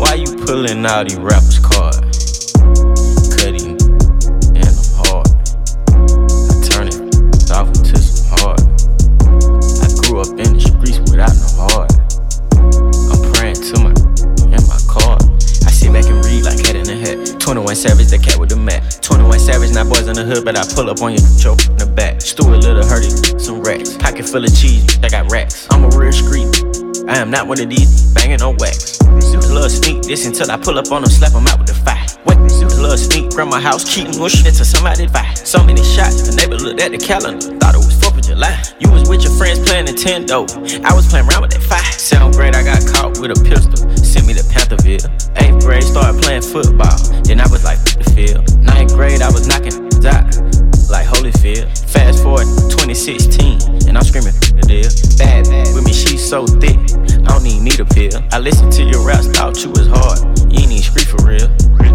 Why 0.00 0.14
you 0.14 0.34
pulling 0.44 0.84
out 0.84 1.08
these 1.08 1.18
rappers' 1.18 1.60
cards? 1.60 2.03
In 20.14 20.28
the 20.28 20.34
hood, 20.34 20.44
but 20.44 20.56
I 20.56 20.62
pull 20.74 20.90
up 20.90 21.02
on 21.02 21.12
your 21.12 21.26
choke 21.38 21.66
in 21.66 21.76
the 21.76 21.86
back. 21.86 22.20
Stuart 22.20 22.62
Little 22.62 22.86
hurdy, 22.86 23.10
some 23.38 23.60
racks. 23.62 23.96
Pocket 23.96 24.24
full 24.24 24.44
of 24.44 24.54
cheese, 24.54 24.86
I 25.02 25.08
got 25.08 25.30
racks. 25.30 25.66
I'm 25.70 25.84
a 25.84 25.88
real 25.88 26.12
street. 26.12 26.46
I 27.08 27.18
am 27.18 27.30
not 27.30 27.46
one 27.46 27.60
of 27.60 27.68
these 27.68 28.12
banging 28.14 28.40
on 28.40 28.56
wax. 28.58 28.98
Super 29.20 29.50
little 29.50 29.68
sneak 29.68 30.02
this 30.02 30.26
until 30.26 30.50
I 30.50 30.56
pull 30.56 30.78
up 30.78 30.90
on 30.92 31.02
them, 31.02 31.10
slap 31.10 31.32
them 31.32 31.46
out 31.48 31.58
with 31.58 31.68
the 31.68 31.74
fire. 31.74 32.06
Wait, 32.26 32.38
super 32.50 32.80
little 32.80 32.96
sneak, 32.96 33.32
from 33.32 33.48
my 33.50 33.60
house, 33.60 33.82
keep 33.84 34.06
mushing 34.16 34.46
into 34.46 34.64
somebody 34.64 35.06
fire. 35.08 35.34
So 35.36 35.62
many 35.62 35.82
shots, 35.82 36.28
the 36.28 36.36
neighbor 36.36 36.56
looked 36.56 36.80
at 36.80 36.92
the 36.92 36.98
calendar, 36.98 37.58
thought 37.58 37.74
it 37.74 37.78
was 37.78 37.94
4th 37.98 38.18
of 38.18 38.24
July. 38.24 38.62
With 39.08 39.22
your 39.22 39.32
friends 39.36 39.60
playing 39.60 39.86
Nintendo. 39.86 40.48
I 40.84 40.94
was 40.94 41.06
playing 41.06 41.28
around 41.28 41.42
with 41.42 41.52
that 41.52 41.62
fire. 41.62 41.82
Seventh 41.92 42.36
grade, 42.36 42.54
I 42.54 42.62
got 42.64 42.80
caught 42.86 43.18
with 43.20 43.30
a 43.30 43.38
pistol. 43.44 43.76
Sent 43.96 44.26
me 44.26 44.34
to 44.34 44.42
Pantherville. 44.44 45.06
Eighth 45.40 45.64
grade, 45.64 45.82
started 45.82 46.20
playing 46.22 46.42
football. 46.42 46.96
Then 47.22 47.40
I 47.40 47.46
was 47.48 47.64
like, 47.64 47.78
"F- 47.78 47.98
the 47.98 48.08
field. 48.16 48.42
Ninth 48.62 48.94
grade, 48.94 49.22
I 49.22 49.30
was 49.30 49.46
knocking 49.46 49.74
out 50.06 50.28
like 50.90 51.06
Holyfield. 51.06 51.68
Fast 51.88 52.22
forward 52.22 52.46
2016, 52.70 53.88
and 53.88 53.96
I'm 53.96 54.04
screaming 54.04 54.34
"F- 54.34 54.54
the 54.56 54.64
deal. 54.66 54.90
Bad, 55.18 55.48
bad 55.48 55.74
with 55.74 55.84
me, 55.84 55.92
she's 55.92 56.22
so 56.22 56.46
thick. 56.46 56.78
I 57.24 57.36
don't 57.36 57.46
even 57.46 57.64
need 57.64 57.80
a 57.80 57.84
pill. 57.84 58.20
I 58.32 58.38
listened 58.38 58.72
to 58.74 58.82
your 58.82 59.04
raps, 59.06 59.26
thought 59.28 59.62
you 59.62 59.70
was 59.70 59.86
hard. 59.86 60.18
You 60.50 60.64
ain't 60.64 60.72
even 60.72 60.82
street 60.82 61.08
for 61.08 61.22
real. 61.24 61.48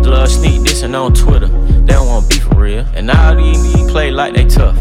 Love 0.03 0.29
sneak 0.29 0.61
dissing 0.61 0.95
on 0.95 1.13
Twitter. 1.13 1.47
They 1.85 1.93
don't 1.93 2.07
want 2.07 2.29
beef 2.29 2.43
for 2.43 2.55
real. 2.55 2.85
And 2.95 3.11
all 3.11 3.35
these 3.35 3.59
play 3.91 4.11
like 4.11 4.33
they 4.33 4.45
tough. 4.45 4.77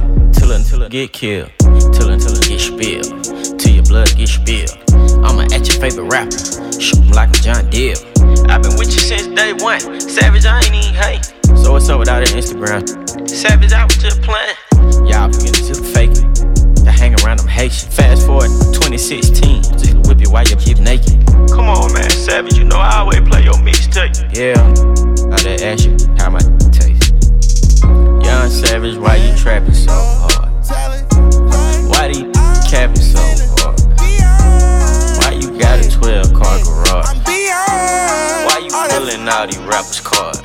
Till 0.79 0.87
it 0.87 0.93
get 0.93 1.13
killed. 1.13 1.51
Till 1.59 2.11
until 2.11 2.39
it 2.39 2.47
get 2.47 2.61
spilled. 2.61 3.59
Till 3.59 3.75
your 3.75 3.83
blood 3.83 4.15
get 4.15 4.29
spilled. 4.29 4.79
I'ma 5.27 5.51
at 5.51 5.67
your 5.67 5.75
favorite 5.83 6.07
rapper. 6.07 6.39
Shoot 6.79 7.03
'em 7.03 7.11
like 7.19 7.31
a 7.31 7.41
John 7.43 7.69
Deere. 7.69 7.97
I've 8.47 8.63
been 8.63 8.79
with 8.79 8.95
you 8.95 9.03
since 9.03 9.27
day 9.27 9.55
one. 9.55 9.81
Savage, 9.99 10.47
I 10.47 10.59
ain't 10.59 10.73
even 10.73 10.95
hate. 10.95 11.25
So 11.59 11.73
what's 11.73 11.89
up 11.89 11.99
with 11.99 12.09
all 12.09 12.21
that 12.21 12.31
Instagram? 12.31 12.87
Savage, 13.29 13.73
I 13.73 13.83
was 13.87 13.97
just 13.97 14.23
playing. 14.23 14.55
Y'all 15.11 15.27
beginning 15.27 15.67
to 15.67 15.75
fake 15.83 16.13
it. 16.13 16.85
To 16.85 16.93
hang 16.93 17.21
around 17.25 17.41
them 17.41 17.49
Haitian. 17.49 17.91
Fast 17.91 18.25
forward 18.25 18.51
2016. 18.71 19.65
Just 19.83 19.97
whip 20.07 20.21
you 20.21 20.31
while 20.31 20.45
you 20.45 20.55
keep 20.55 20.79
naked. 20.79 21.19
Come 21.51 21.69
on, 21.69 21.93
man, 21.93 22.09
Savage, 22.09 22.57
you 22.57 22.63
know 22.63 22.79
I 22.79 22.99
always 22.99 23.23
play 23.23 23.43
your 23.43 23.59
mixtape. 23.67 24.15
Yeah, 24.31 24.63
I 25.35 25.37
just 25.43 25.65
ask 25.65 25.87
you 25.87 25.97
how 26.19 26.31
my 26.31 26.39
taste. 26.71 27.11
Young 28.23 28.49
Savage, 28.49 28.97
why 28.97 29.17
you 29.17 29.35
trapping 29.35 29.75
so 29.75 29.91
hard? 29.91 30.48
Why 30.69 32.13
do 32.13 32.21
you 32.21 32.33
capping 32.69 32.97
so 32.97 33.19
hard? 33.57 33.81
Why 35.17 35.31
you 35.41 35.59
got 35.59 35.81
a 35.81 35.91
12 35.91 36.35
car 36.35 36.59
garage? 36.63 37.07
Why 37.25 38.61
you 38.63 38.71
pulling 38.91 39.27
all 39.29 39.47
these 39.47 39.57
rappers' 39.61 40.01
cards? 40.01 40.43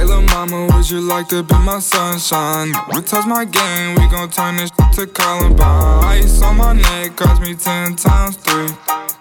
Hey, 0.00 0.06
lil' 0.06 0.22
mama, 0.22 0.66
would 0.72 0.88
you 0.88 1.02
like 1.02 1.28
to 1.28 1.42
be 1.42 1.54
my 1.56 1.78
sunshine? 1.78 2.72
We 2.90 3.02
touch 3.02 3.26
my 3.26 3.44
game, 3.44 3.96
we 3.96 4.08
gon' 4.08 4.30
turn 4.30 4.56
this 4.56 4.70
to 4.94 5.06
Columbine. 5.06 6.04
Ice 6.04 6.40
on 6.40 6.56
my 6.56 6.72
neck 6.72 7.16
cost 7.16 7.42
me 7.42 7.54
10 7.54 7.96
times 7.96 8.36
3. 8.36 8.68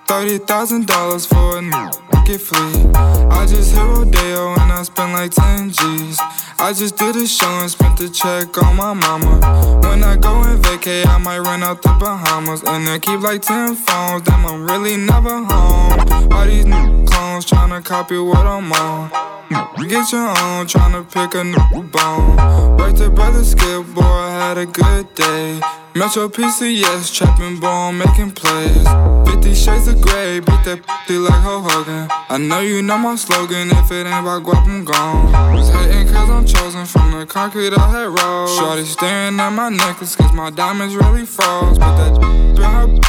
$30,000 0.07 1.27
for 1.27 1.57
a 1.57 1.99
get 2.25 2.39
free. 2.39 2.91
I 2.95 3.45
just 3.45 3.75
hit 3.75 3.83
Rodeo 3.83 4.53
and 4.53 4.71
I 4.71 4.83
spent 4.83 5.11
like 5.11 5.31
10 5.31 5.71
G's. 5.71 6.17
I 6.57 6.71
just 6.71 6.95
did 6.95 7.17
a 7.17 7.27
show 7.27 7.59
and 7.59 7.69
spent 7.69 7.97
the 7.97 8.07
check 8.07 8.57
on 8.63 8.77
my 8.77 8.93
mama. 8.93 9.81
When 9.83 10.01
I 10.01 10.15
go 10.15 10.43
and 10.43 10.63
vacay, 10.63 11.05
I 11.05 11.17
might 11.17 11.39
run 11.39 11.61
out 11.61 11.81
the 11.81 11.89
Bahamas. 11.99 12.63
And 12.63 12.87
I 12.87 12.99
keep 12.99 13.19
like 13.19 13.41
10 13.41 13.75
phones, 13.75 14.21
damn, 14.21 14.45
I'm 14.45 14.63
really 14.65 14.95
never 14.95 15.43
home. 15.43 16.31
All 16.31 16.45
these 16.45 16.65
new 16.65 17.05
clones 17.05 17.45
tryna 17.45 17.83
copy 17.83 18.17
what 18.17 18.47
I'm 18.47 18.71
on. 18.71 19.29
You 19.79 19.87
Get 19.87 20.11
your 20.11 20.27
own, 20.37 20.67
tryna 20.69 21.03
pick 21.11 21.33
a 21.33 21.43
new 21.43 21.83
bone. 21.89 22.77
Worked 22.77 22.97
to 22.97 23.09
brother 23.09 23.43
Skip, 23.43 23.87
boy, 23.95 24.03
I 24.03 24.29
had 24.29 24.57
a 24.59 24.67
good 24.67 25.13
day. 25.15 25.59
Metro 25.95 26.29
PCS, 26.29 27.11
trapping 27.11 27.59
bone, 27.59 27.97
making 27.97 28.31
plays. 28.31 28.87
50 29.25 29.55
shades 29.55 29.87
of 29.87 29.99
gray, 29.99 30.39
beat 30.39 30.63
that 30.65 30.85
p 31.07 31.17
like 31.17 31.33
Hulk 31.33 31.71
Hogan. 31.71 32.07
I 32.29 32.37
know 32.37 32.59
you 32.59 32.83
know 32.83 32.99
my 32.99 33.15
slogan, 33.15 33.71
if 33.71 33.89
it 33.89 34.05
ain't 34.05 34.21
about 34.21 34.43
guap, 34.43 34.63
I'm 34.67 34.85
gone. 34.85 35.55
Was 35.55 35.69
hating 35.69 36.13
cause 36.13 36.29
I'm 36.29 36.45
chosen 36.45 36.85
from 36.85 37.17
the 37.17 37.25
concrete 37.25 37.73
I 37.73 37.89
had 37.89 38.07
rolled. 38.07 38.49
Shorty 38.49 38.85
staring 38.85 39.39
at 39.39 39.49
my 39.49 39.69
necklace 39.69 40.15
cause 40.15 40.33
my 40.33 40.51
diamonds 40.51 40.95
really 40.95 41.25
froze. 41.25 41.79
But 41.79 41.97
that 41.97 42.13
in 42.57 42.61
her 42.61 43.08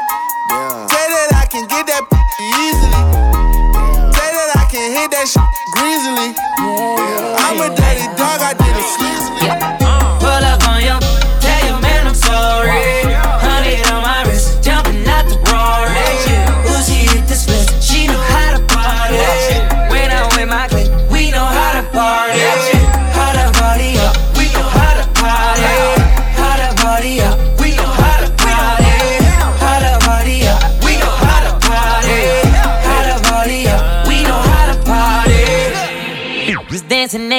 Yeah. 0.51 0.87
Say 0.87 1.05
that 1.07 1.31
I 1.33 1.45
can 1.47 1.65
get 1.67 1.87
that 1.87 2.03
easily. 2.43 2.91
Yeah. 2.91 4.11
Say 4.11 4.29
that 4.35 4.49
I 4.59 4.65
can 4.67 4.91
hit 4.91 5.07
that 5.11 5.27
shit 5.31 5.47
greasily. 5.75 6.35
Yeah. 6.35 7.45
I'm 7.47 7.59
a 7.63 7.69
dirty 7.71 8.07
dog, 8.19 8.39
I 8.43 8.51
did 8.59 8.75
it 8.75 8.87
sleazily. 8.99 9.90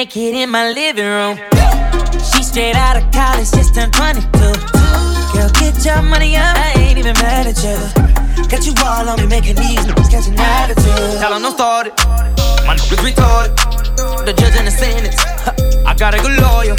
Naked 0.03 0.35
in 0.35 0.49
my 0.49 0.69
living 0.71 1.05
room. 1.05 1.37
She 2.19 2.43
straight 2.43 2.75
out 2.75 2.97
of 2.97 3.09
college, 3.13 3.49
just 3.51 3.73
turned 3.73 3.93
22. 3.93 4.27
Girl, 5.31 5.49
get 5.55 5.79
your 5.85 6.01
money 6.01 6.35
up, 6.35 6.57
I 6.57 6.73
ain't 6.75 6.97
even 6.97 7.15
mad 7.23 7.47
at 7.47 7.55
you. 7.63 7.77
Got 8.51 8.65
you 8.67 8.73
all 8.83 9.07
on 9.07 9.17
me, 9.21 9.27
making 9.27 9.55
these 9.55 9.79
niggas 9.87 10.11
catch 10.11 10.27
an 10.27 10.35
attitude. 10.37 11.19
Tell 11.21 11.33
'em 11.33 11.41
don't 11.41 11.55
start 11.55 11.87
it, 11.87 11.93
my 12.67 12.75
niggas 12.75 13.01
retarded. 13.07 13.55
The 14.25 14.33
judge 14.33 14.55
and 14.59 14.67
the 14.67 14.71
sentence, 14.71 15.15
I 15.87 15.93
got 15.93 16.13
a 16.15 16.19
good 16.19 16.37
lawyer. 16.43 16.75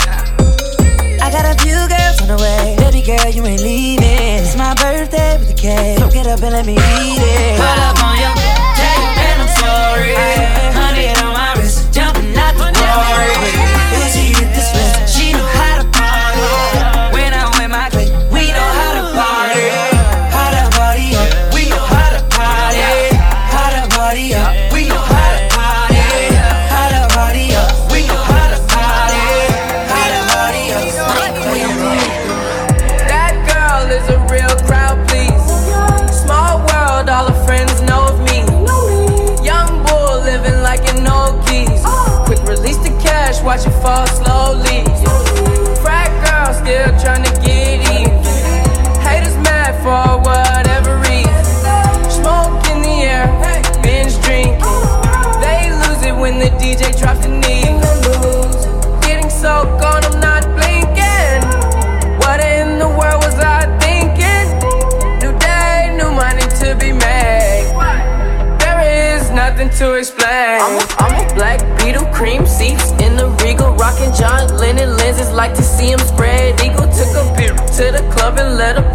I 1.24 1.30
got 1.32 1.46
a 1.48 1.54
few 1.64 1.80
girls 1.92 2.20
on 2.20 2.28
the 2.28 2.38
way. 2.44 2.76
Baby 2.76 3.00
girl, 3.08 3.30
you 3.36 3.42
ain't 3.46 3.62
leaving. 3.62 4.44
It's 4.44 4.54
my 4.54 4.74
birthday 4.74 5.38
with 5.38 5.48
the 5.48 5.54
cake. 5.54 5.98
So 5.98 6.10
get 6.10 6.26
up 6.26 6.42
and 6.42 6.52
let 6.56 6.66
me 6.66 6.74
eat 6.74 7.22
it. 7.24 7.56
Pull 7.56 7.80
up 7.88 8.04
on 8.04 8.16
your, 8.20 8.34
tell 8.78 8.96
your 9.02 9.12
man 9.16 9.36
I'm 9.44 9.50
sorry. 9.62 10.83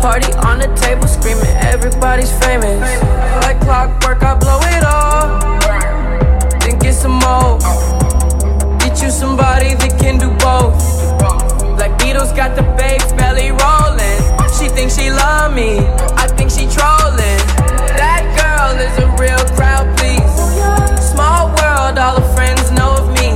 Party 0.01 0.31
on 0.47 0.59
the 0.59 0.67
table, 0.75 1.07
screaming 1.07 1.55
everybody's 1.59 2.31
famous. 2.39 2.79
Like 3.43 3.59
clockwork, 3.62 4.23
I 4.23 4.35
blow 4.35 4.59
it 4.63 4.83
all, 4.83 5.39
then 6.59 6.79
get 6.79 6.93
some 6.93 7.19
more. 7.19 7.59
Get 8.79 9.01
you 9.03 9.12
somebody 9.12 9.75
that 9.75 9.97
can 9.99 10.17
do 10.17 10.29
both. 10.39 10.79
Like 11.77 11.91
Beatles 11.99 12.35
got 12.35 12.55
the 12.55 12.63
babes 12.79 13.12
belly 13.13 13.51
rolling. 13.51 14.19
She 14.57 14.69
thinks 14.69 14.95
she 14.97 15.12
love 15.12 15.53
me, 15.53 15.79
I 16.15 16.27
think 16.27 16.49
she 16.49 16.63
trolling. 16.67 17.43
That 17.99 18.23
girl 18.39 18.79
is 18.79 18.95
a 19.03 19.07
real 19.19 19.43
crowd, 19.55 19.88
please. 19.99 20.31
Small 21.12 21.47
world, 21.59 21.97
all 21.99 22.19
her 22.19 22.29
friends 22.35 22.71
know 22.71 22.95
of 22.95 23.07
me. 23.19 23.35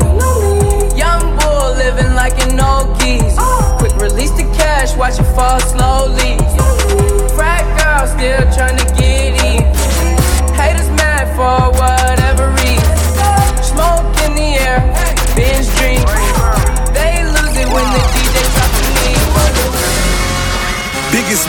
Young 0.95 1.23
bull 1.39 1.75
living 1.75 2.15
like 2.15 2.39
an 2.47 2.59
old 2.59 2.99
geese. 2.99 3.35
Quick 3.79 3.95
release 3.99 4.31
the 4.31 4.47
cash, 4.55 4.95
watch 4.95 5.19
it 5.19 5.27
fall 5.35 5.59
slowly. 5.59 6.32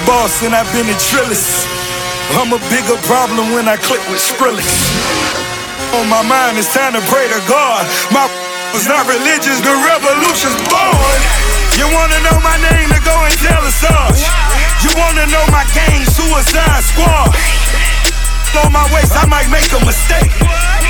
Boss, 0.07 0.45
and 0.45 0.55
I've 0.55 0.69
been 0.73 0.89
a 0.89 0.97
trillist. 0.97 1.69
I'm 2.41 2.53
a 2.53 2.61
bigger 2.73 2.97
problem 3.05 3.53
when 3.53 3.69
I 3.69 3.77
click 3.77 4.01
with 4.09 4.21
Skrillex. 4.21 4.65
On 6.01 6.09
my 6.09 6.25
mind, 6.25 6.57
it's 6.57 6.73
time 6.73 6.97
to 6.97 7.03
pray 7.09 7.29
to 7.29 7.41
God. 7.49 7.85
My 8.13 8.29
was 8.73 8.91
not 8.91 9.07
religious, 9.07 9.63
the 9.63 9.71
revolution's 9.71 10.59
born. 10.67 11.19
You 11.79 11.87
wanna 11.95 12.19
know 12.27 12.39
my 12.43 12.59
name 12.59 12.91
to 12.91 13.01
go 13.07 13.15
and 13.23 13.35
tell 13.39 13.63
us 13.63 13.81
all. 13.87 14.11
You 14.83 14.91
wanna 14.99 15.27
know 15.31 15.45
my 15.55 15.63
gang, 15.73 16.03
Suicide 16.11 16.83
Squad. 16.83 17.31
On 18.67 18.71
my 18.71 18.87
waist, 18.95 19.15
I 19.15 19.27
might 19.27 19.51
make 19.51 19.71
a 19.75 19.83
mistake. 19.87 20.31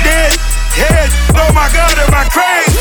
Dead 0.01 0.33
head, 0.75 1.09
oh 1.37 1.49
my 1.53 1.69
God, 1.73 1.93
am 1.97 2.13
I 2.13 2.25
crazy? 2.29 2.77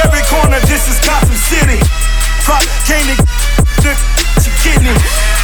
Every 0.00 0.24
corner, 0.26 0.60
this 0.66 0.88
is 0.88 0.98
Gotham 1.04 1.36
City. 1.36 1.78
Prop 2.44 2.64
candy, 2.84 3.16
kidney. 4.64 4.94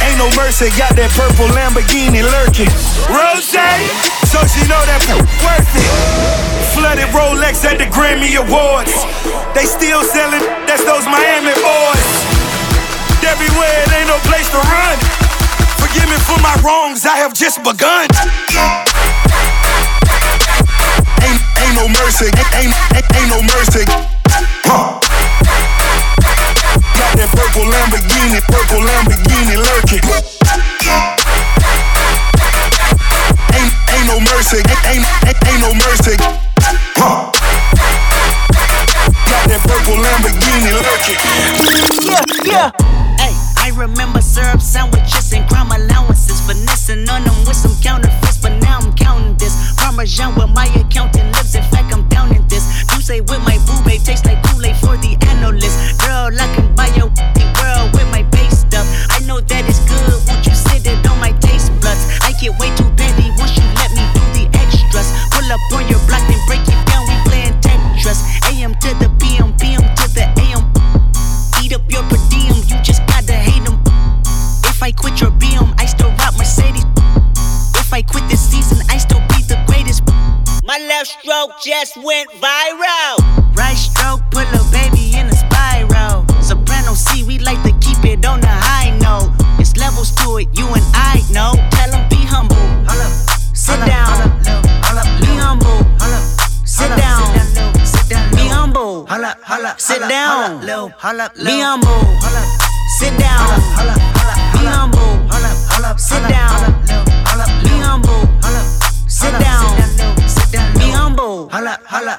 Ain't 0.03 0.17
no 0.17 0.27
mercy, 0.35 0.67
got 0.75 0.97
that 0.97 1.13
purple 1.13 1.47
Lamborghini 1.53 2.25
lurking. 2.25 2.71
Rose, 3.07 3.53
so 4.27 4.39
she 4.49 4.61
know 4.67 4.81
that 4.89 5.01
worth 5.45 5.71
it. 5.77 5.87
Flooded 6.73 7.09
Rolex 7.13 7.63
at 7.63 7.77
the 7.77 7.87
Grammy 7.87 8.33
Awards. 8.35 8.91
They 9.53 9.67
still 9.69 10.03
selling, 10.03 10.43
that's 10.65 10.83
those 10.83 11.05
Miami 11.05 11.53
boys. 11.61 12.07
Everywhere, 13.21 13.77
it 13.85 13.91
ain't 13.93 14.09
no 14.09 14.17
place 14.25 14.49
to 14.49 14.59
run. 14.59 14.97
Forgive 15.77 16.07
me 16.09 16.17
for 16.25 16.39
my 16.41 16.55
wrongs, 16.65 17.05
I 17.05 17.15
have 17.21 17.33
just 17.33 17.61
begun. 17.61 18.09
Ain't, 21.21 21.39
ain't 21.61 21.75
no 21.77 21.87
mercy, 22.01 22.27
ain't, 22.57 22.73
ain't, 22.97 23.05
ain't 23.15 23.29
no 23.29 23.39
mercy. 23.45 23.85
Huh. 24.65 25.70
Got 27.01 27.17
that 27.17 27.33
purple 27.33 27.65
Lamborghini, 27.65 28.37
purple 28.45 28.85
Lamborghini 28.85 29.57
lurking. 29.57 30.05
Ain't, 33.57 33.73
ain't 33.89 34.05
no 34.05 34.21
mercy, 34.21 34.61
ain't, 34.61 35.01
ain't, 35.01 35.37
ain't 35.49 35.61
no 35.65 35.73
mercy. 35.81 36.13
Huh. 37.01 37.33
Got 39.25 39.43
that 39.49 39.61
purple 39.65 39.97
Lamborghini 39.97 40.77
lurking. 40.77 41.17
Yeah, 42.05 42.21
yeah. 42.45 42.69
Hey, 43.17 43.33
I 43.57 43.73
remember 43.75 44.21
syrup 44.21 44.61
sandwiches 44.61 45.33
and 45.33 45.49
crime 45.49 45.73
allowances, 45.73 46.37
finessing 46.45 47.09
on 47.09 47.23
them 47.25 47.33
with 47.49 47.57
some 47.57 47.73
counterfeits, 47.81 48.37
but 48.37 48.53
now 48.61 48.77
I'm 48.77 48.93
counting 48.93 49.35
this 49.37 49.57
Parmesan 49.75 50.35
with 50.35 50.53
my 50.53 50.67
accountant. 50.77 51.40
just 81.81 81.97
went 81.97 82.29
viral. 82.33 83.17
Right 83.55 83.75
stroke, 83.75 84.21
put 84.29 84.45
a 84.53 84.63
baby 84.71 85.17
in 85.17 85.25
a 85.27 85.33
spiral. 85.33 86.27
Soprano 86.39 86.93
C, 86.93 87.23
we 87.23 87.39
like 87.39 87.61
to 87.63 87.71
keep 87.79 88.05
it 88.05 88.23
on 88.23 88.39
the 88.39 88.47
high 88.47 88.91
note. 88.99 89.31
It's 89.59 89.75
levels 89.77 90.11
to 90.17 90.37
it, 90.37 90.47
you 90.53 90.67
and 90.67 90.85
I 90.93 91.23
know. 91.31 91.53
Tell 91.71 91.89
them 91.89 92.07
be 92.09 92.17
humble. 92.17 92.55
Hold 92.85 93.01
up. 93.01 93.11
Sit 93.55 93.77
hold 93.77 93.89
down. 93.89 94.13
Up, 94.13 94.65
hold 94.85 94.99
up, 95.01 95.09
be 95.21 95.31
humble. 95.41 95.81
Hold 96.01 96.13
up, 96.13 96.23
sit 96.67 96.89
down. 96.89 97.85
Sit 97.85 98.09
down. 98.09 98.29
Be 98.35 98.45
humble. 98.47 99.07
Sit 99.77 100.07
down. 100.07 100.61
Be 100.61 101.59
humble. 101.61 102.05
Sit 102.99 103.17
down. 103.17 104.10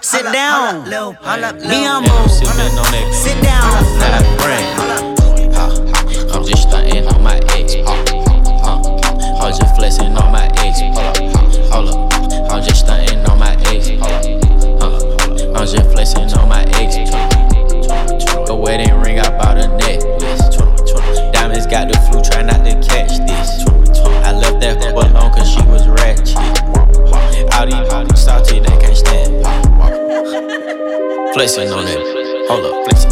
Sit 0.03 0.25
down. 0.33 0.85
Me 0.85 1.87
on 1.87 2.03
move. 2.03 2.31
Sit 3.13 3.41
down. 3.43 5.12
flexing 31.43 31.73
on 31.73 31.89
it. 31.89 32.47
Hold 32.49 32.67
up, 32.67 32.85
flexing. 32.85 33.12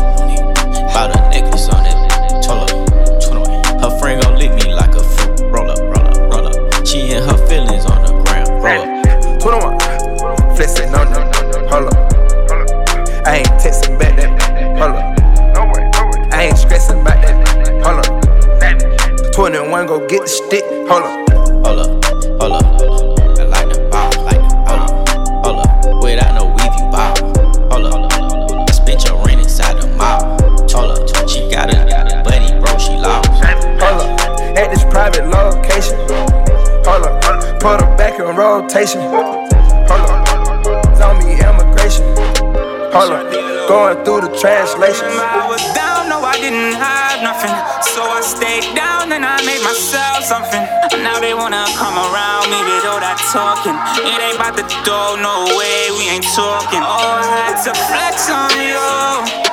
congratulations. 44.80 45.20
I 45.20 45.46
was 45.48 45.62
down, 45.76 46.08
no, 46.08 46.20
I 46.24 46.36
didn't 46.40 46.72
have 46.72 47.22
nothing. 47.22 47.52
So 47.84 48.00
I 48.02 48.20
stayed 48.20 48.74
down 48.74 49.12
and 49.12 49.24
I 49.24 49.36
made 49.44 49.62
myself 49.62 50.24
something. 50.24 50.62
Now 51.02 51.20
they 51.20 51.34
wanna 51.34 51.64
come 51.76 51.96
around 51.96 52.48
me, 52.48 52.58
with 52.64 52.88
all 52.88 53.00
that 53.00 53.20
talking. 53.32 53.76
It 54.00 54.20
ain't 54.20 54.36
about 54.36 54.56
the 54.56 54.64
dough, 54.84 55.16
no 55.20 55.44
way, 55.56 55.92
we 55.96 56.08
ain't 56.08 56.24
talking. 56.32 56.80
All 56.80 57.20
I 57.20 57.28
had 57.28 57.60
a 57.60 57.74
flex 57.76 58.30
on 58.30 58.52
you. 58.56 59.49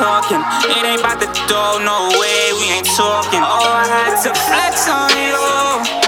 talking. 0.00 0.40
It 0.64 0.82
ain't 0.82 1.00
about 1.00 1.20
the 1.20 1.26
dough, 1.46 1.76
no 1.84 2.08
way, 2.18 2.52
we 2.56 2.72
ain't 2.72 2.86
talking. 2.96 3.40
Oh, 3.44 3.68
I 3.68 3.84
had 3.86 4.16
to 4.24 4.32
flex 4.32 4.88
on 4.88 5.12
you. 5.20 5.99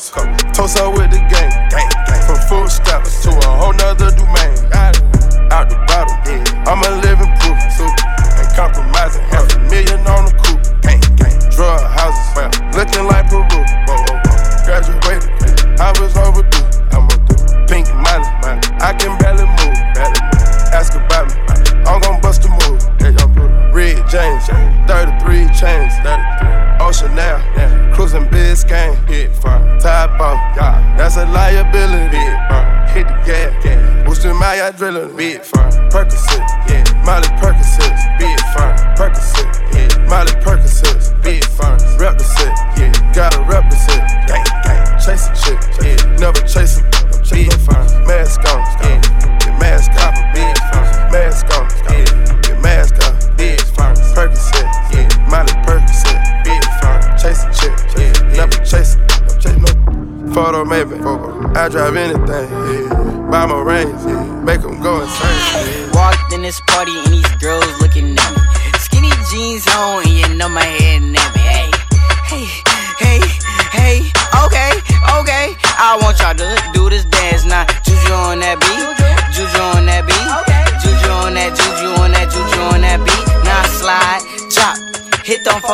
Toast 0.00 0.78
up 0.78 0.94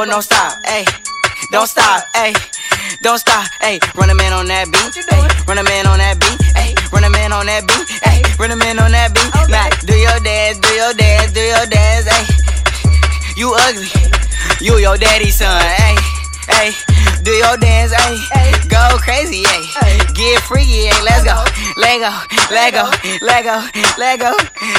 no 0.06 0.20
stop. 0.20 0.58
Hey, 0.64 0.84
don't 1.50 1.66
stop. 1.66 2.04
Hey. 2.14 2.34
Don't 3.02 3.18
stop, 3.18 3.46
ayy. 3.62 3.78
Run 3.94 4.10
a 4.10 4.14
man 4.14 4.32
on 4.32 4.46
that 4.46 4.66
beat, 4.66 4.94
ayy. 5.14 5.46
Run 5.46 5.58
a 5.58 5.62
man 5.62 5.86
on 5.86 5.98
that 5.98 6.18
beat, 6.18 6.40
ayy. 6.56 6.74
Run 6.92 7.04
a 7.04 7.10
man 7.10 7.32
on 7.32 7.46
that 7.46 7.66
beat, 7.66 7.86
ayy. 8.02 8.38
Run 8.38 8.50
a 8.50 8.56
man 8.56 8.78
on 8.78 8.90
that 8.92 9.14
beat. 9.14 9.30
Now 9.50 9.68
do 9.86 9.94
your 9.94 10.18
dance, 10.20 10.58
do 10.58 10.72
your 10.74 10.94
dance, 10.94 11.32
do 11.32 11.42
your 11.42 11.66
dance, 11.66 12.06
ayy. 12.08 13.36
You 13.36 13.54
ugly, 13.54 13.90
you 14.60 14.78
your 14.78 14.96
daddy's 14.96 15.36
son, 15.36 15.50
ayy. 15.52 16.25
Ayy, 16.48 16.72
do 17.24 17.32
your 17.32 17.56
dance, 17.56 17.92
hey. 17.92 18.52
Go 18.68 18.98
crazy, 18.98 19.42
hey. 19.44 19.98
Get 20.14 20.42
freaky, 20.42 20.86
hey. 20.86 21.02
Let's 21.02 21.24
go, 21.24 21.36
let 21.76 22.00
go, 22.00 22.12
let 22.54 22.72
go, 22.72 22.90
let 23.20 23.44
go, 23.44 23.66
let 23.98 24.20
go. 24.20 24.32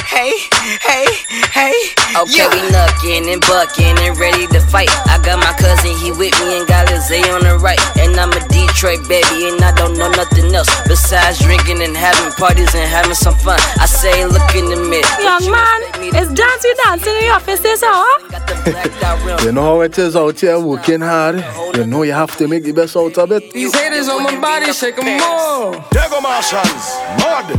Hey, 0.08 0.32
hey, 0.80 1.06
hey. 1.52 1.74
Okay, 2.16 2.48
we 2.48 2.60
knuckin' 2.72 3.28
and 3.32 3.40
buckin' 3.44 3.98
and 4.00 4.16
ready 4.18 4.46
to 4.48 4.60
fight. 4.60 4.88
I 5.06 5.20
got 5.22 5.38
my 5.38 5.52
cousin, 5.60 5.94
he 5.96 6.10
with 6.10 6.32
me 6.40 6.58
and 6.58 6.66
got 6.66 6.88
Lizzie 6.90 7.22
on 7.30 7.44
the 7.44 7.58
right. 7.60 7.78
And 7.98 8.16
I'm 8.16 8.32
a 8.32 8.40
Detroit 8.48 9.06
baby, 9.08 9.48
and 9.48 9.60
I 9.62 9.72
don't 9.76 9.96
know 9.96 10.08
nothing 10.10 10.52
else 10.54 10.68
besides 10.88 11.38
drinking 11.40 11.82
and 11.82 11.96
having 11.96 12.32
parties 12.32 12.74
and 12.74 12.88
having 12.88 13.14
some 13.14 13.36
fun. 13.36 13.60
I 13.78 13.86
say, 13.86 14.24
look 14.24 14.54
in 14.56 14.70
the 14.72 14.80
mirror. 14.80 15.04
Young 15.20 15.50
man, 15.52 15.80
it's 16.14 16.32
dance 16.32 16.62
we 16.64 16.74
dance 16.84 17.06
in 17.06 17.14
the 17.20 17.28
office, 17.30 17.60
this 17.60 17.82
huh? 17.84 19.44
You 19.44 19.52
know 19.52 19.62
how 19.62 19.80
it 19.80 19.98
is 19.98 20.16
out 20.16 20.40
here 20.40 20.58
working 20.58 21.00
hard. 21.00 21.44
You 21.74 21.86
know 21.86 22.02
you 22.02 22.12
have 22.12 22.36
to 22.38 22.48
make 22.48 22.64
the 22.64 22.72
best 22.72 22.96
out 22.96 23.16
of 23.18 23.32
it. 23.32 23.52
These 23.52 23.74
haters 23.74 24.08
on 24.08 24.22
my 24.22 24.38
body, 24.40 24.72
shake 24.72 24.96
them 24.96 25.06
more. 25.06 25.84
There 25.92 26.08
go 26.10 26.20
Martians, 26.20 26.98
mud. 27.18 27.50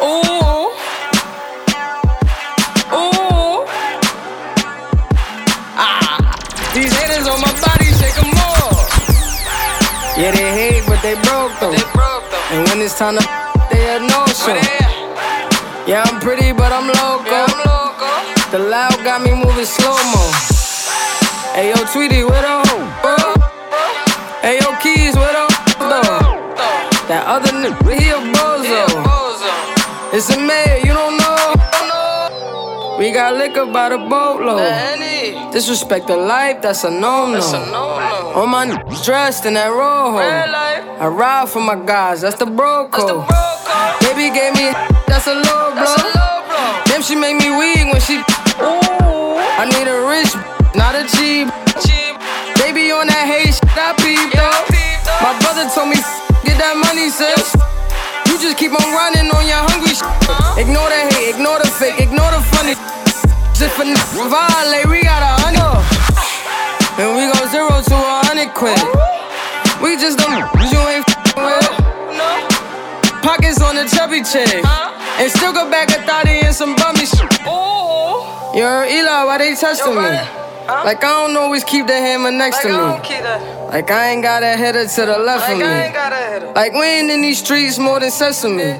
Ooh. 0.00 0.72
Ooh. 2.94 3.66
Ah. 5.80 6.18
These 6.74 6.92
haters 6.92 7.26
on 7.26 7.40
my 7.40 7.52
body, 7.60 7.86
shake 8.00 8.14
them 8.14 8.30
more. 8.30 8.72
Yeah, 10.18 10.32
they 10.32 10.50
hate, 10.52 10.84
but 10.86 11.00
they 11.02 11.14
broke 11.14 11.52
though. 11.60 11.74
And 12.50 12.68
when 12.68 12.80
it's 12.80 12.98
time 12.98 13.16
to, 13.16 13.22
they 13.70 13.82
had 13.84 14.02
no 14.02 14.26
show. 14.26 14.87
Yeah, 15.88 16.04
I'm 16.04 16.20
pretty, 16.20 16.52
but 16.52 16.70
I'm 16.70 16.84
loco. 16.84 17.48
The 18.52 18.58
loud 18.58 18.92
got 19.04 19.22
me 19.22 19.32
moving 19.32 19.64
slow 19.64 19.96
mo. 20.12 20.20
Hey, 21.56 21.72
yo, 21.72 21.80
Tweety, 21.88 22.24
where 22.28 22.42
the 22.44 22.60
hoe? 22.68 23.40
Hey, 24.42 24.60
yo, 24.60 24.76
Keys, 24.84 25.16
where 25.16 25.32
the 25.32 25.48
though? 25.80 26.04
That 27.08 27.24
other 27.24 27.52
nigga, 27.56 27.80
he 27.88 28.10
a 28.12 28.20
bozo. 28.20 28.84
It's 30.12 30.28
a 30.28 30.36
mayor, 30.36 30.76
you 30.76 30.84
don't 30.84 30.86
know. 30.86 30.87
We 32.98 33.12
got 33.12 33.34
liquor 33.36 33.66
by 33.66 33.90
the 33.90 33.98
boatload. 33.98 35.52
Disrespect 35.52 36.08
the 36.08 36.16
life, 36.16 36.60
that's 36.62 36.82
a 36.84 36.90
no-no. 36.90 37.38
All 38.34 38.46
my 38.46 38.66
niggas 38.66 39.04
dressed 39.04 39.46
in 39.46 39.54
that 39.54 39.68
rojo. 39.68 40.18
I 40.18 41.06
ride 41.06 41.48
for 41.48 41.60
my 41.60 41.76
guys, 41.76 42.22
that's 42.22 42.38
the 42.38 42.46
bro 42.46 42.88
code. 42.88 43.22
Baby 44.02 44.34
gave 44.34 44.54
me 44.54 44.74
that's 45.06 45.26
a 45.28 45.34
low 45.34 45.70
blow. 45.78 45.94
Damn, 46.86 47.02
she 47.02 47.14
make 47.14 47.38
me 47.38 47.50
weak 47.54 47.86
when 47.86 48.00
she. 48.02 48.18
Ooh. 48.66 49.38
I 49.38 49.66
need 49.70 49.86
a 49.86 49.98
rich, 50.10 50.34
not 50.74 50.98
a 50.98 51.06
cheap. 51.14 51.46
Baby 52.58 52.90
on 52.90 53.06
that 53.06 53.26
hate 53.30 53.54
shit, 53.54 53.78
I 53.78 53.94
peep 54.02 54.34
though. 54.34 54.66
My 55.22 55.38
brother 55.38 55.70
told 55.70 55.88
me 55.94 55.96
get 56.42 56.58
that 56.58 56.74
money, 56.74 57.10
sis. 57.14 57.54
You 58.26 58.34
just 58.42 58.58
keep 58.58 58.74
on 58.74 58.86
running 58.90 59.30
on 59.30 59.46
your 59.46 59.62
hungry 59.70 59.94
shit. 59.94 60.06
Ignore 60.58 60.90
the 60.90 61.14
hate, 61.14 61.34
ignore 61.38 61.58
the 61.62 61.70
fake, 61.70 61.94
ignore 61.94 61.94
the 61.94 61.96
funny. 61.98 62.07
Just 63.58 63.74
for 63.74 63.82
violate, 63.82 64.86
we 64.86 65.02
got 65.02 65.18
a 65.18 65.34
hundred. 65.42 65.82
And 66.94 67.10
we 67.18 67.26
go 67.26 67.42
zero 67.50 67.82
to 67.82 67.94
a 67.98 68.22
hundred 68.22 68.54
quid. 68.54 68.78
We 69.82 69.98
just 69.98 70.16
don't 70.16 70.46
you 70.70 70.78
ain't 70.86 71.02
with. 71.34 71.66
Pockets 73.20 73.60
on 73.60 73.74
the 73.74 73.90
chubby 73.90 74.22
chick. 74.22 74.62
And 75.18 75.28
still 75.32 75.52
go 75.52 75.68
back 75.68 75.90
a 75.90 76.06
thotty 76.06 76.38
and 76.46 76.54
some 76.54 76.76
bummy 76.76 77.04
shit. 77.04 77.26
You 78.54 78.62
heard 78.62 78.92
Eli, 78.92 79.24
why 79.24 79.38
they 79.38 79.56
testing 79.56 79.92
me? 79.92 80.02
Like 80.02 81.02
I 81.02 81.26
don't 81.26 81.36
always 81.36 81.64
keep 81.64 81.88
the 81.88 81.94
hammer 81.98 82.30
next 82.30 82.62
to 82.62 82.68
me. 82.68 82.74
Like 82.78 83.90
I 83.90 84.10
ain't 84.10 84.22
got 84.22 84.44
a 84.44 84.54
header 84.54 84.86
to 84.86 85.00
the 85.04 85.18
left 85.18 85.50
of 85.50 85.58
me. 85.58 86.52
Like 86.54 86.74
we 86.74 86.86
ain't 86.86 87.10
in 87.10 87.22
these 87.22 87.40
streets 87.40 87.76
more 87.76 87.98
than 87.98 88.12
sesame. 88.12 88.78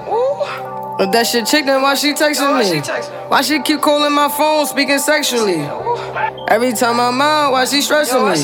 But 0.98 1.12
that 1.12 1.28
shit 1.28 1.46
chick, 1.46 1.64
then 1.64 1.80
why 1.80 1.94
she 1.94 2.12
texting 2.12 2.58
me? 2.58 2.82
Why 3.28 3.40
she 3.42 3.62
keep 3.62 3.80
calling 3.80 4.12
my 4.12 4.28
phone, 4.28 4.66
speaking 4.66 4.98
sexually? 4.98 5.62
Every 6.50 6.72
time 6.72 6.98
I'm 6.98 7.22
out, 7.22 7.52
why 7.52 7.66
she 7.66 7.82
stressing 7.82 8.18
me? 8.18 8.34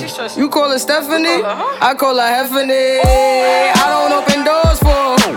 You 0.40 0.48
call 0.48 0.70
her 0.70 0.78
Stephanie? 0.78 1.42
I 1.42 1.98
call 1.98 2.14
her 2.14 2.22
Heffany. 2.22 3.02
I 3.02 3.84
don't 3.90 4.14
open 4.14 4.46
doors 4.46 4.78
for 4.78 5.18
her. 5.18 5.34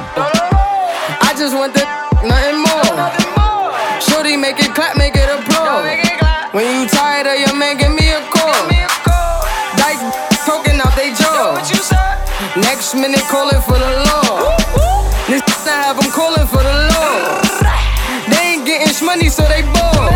I 1.25 1.33
just 1.33 1.57
want 1.57 1.73
the 1.73 1.81
nothing 2.21 2.61
more. 2.61 3.09
Shorty, 3.97 4.37
make 4.37 4.61
it 4.61 4.75
clap, 4.77 4.95
make 4.95 5.17
it 5.17 5.25
applaud. 5.25 5.89
When 6.53 6.69
you 6.69 6.87
tired 6.87 7.25
of 7.25 7.39
your 7.41 7.57
man, 7.57 7.77
give 7.77 7.97
me 7.97 8.13
a 8.13 8.21
call. 8.29 8.61
Like 9.81 9.97
poking 10.45 10.77
out 10.85 10.93
they 10.93 11.17
jaw. 11.17 11.57
Next 12.61 12.93
minute, 12.93 13.25
calling 13.25 13.61
for 13.65 13.73
the 13.73 14.05
law. 14.05 14.53
This 15.25 15.41
I 15.65 15.81
have 15.81 15.97
them 15.99 16.11
calling 16.11 16.45
for 16.45 16.61
the 16.61 16.73
law. 16.73 16.86
Money, 19.17 19.29
so 19.29 19.41
they 19.49 19.63
bored. 19.73 20.13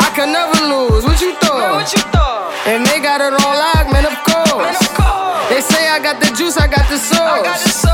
I 0.00 0.08
can 0.16 0.32
never 0.32 0.56
lose. 0.64 1.04
What 1.04 1.20
you 1.20 1.36
thought? 1.36 1.84
And 2.64 2.86
they 2.86 2.98
got 2.98 3.20
it 3.20 3.36
on 3.36 3.52
lock, 3.60 3.92
man, 3.92 4.08
of 4.08 4.16
course. 4.24 4.80
They 5.52 5.60
say 5.60 5.84
I 5.84 6.00
got 6.00 6.16
the 6.16 6.32
juice, 6.32 6.56
I 6.56 6.66
got 6.66 6.88
the 6.88 6.96
sauce. 6.96 7.84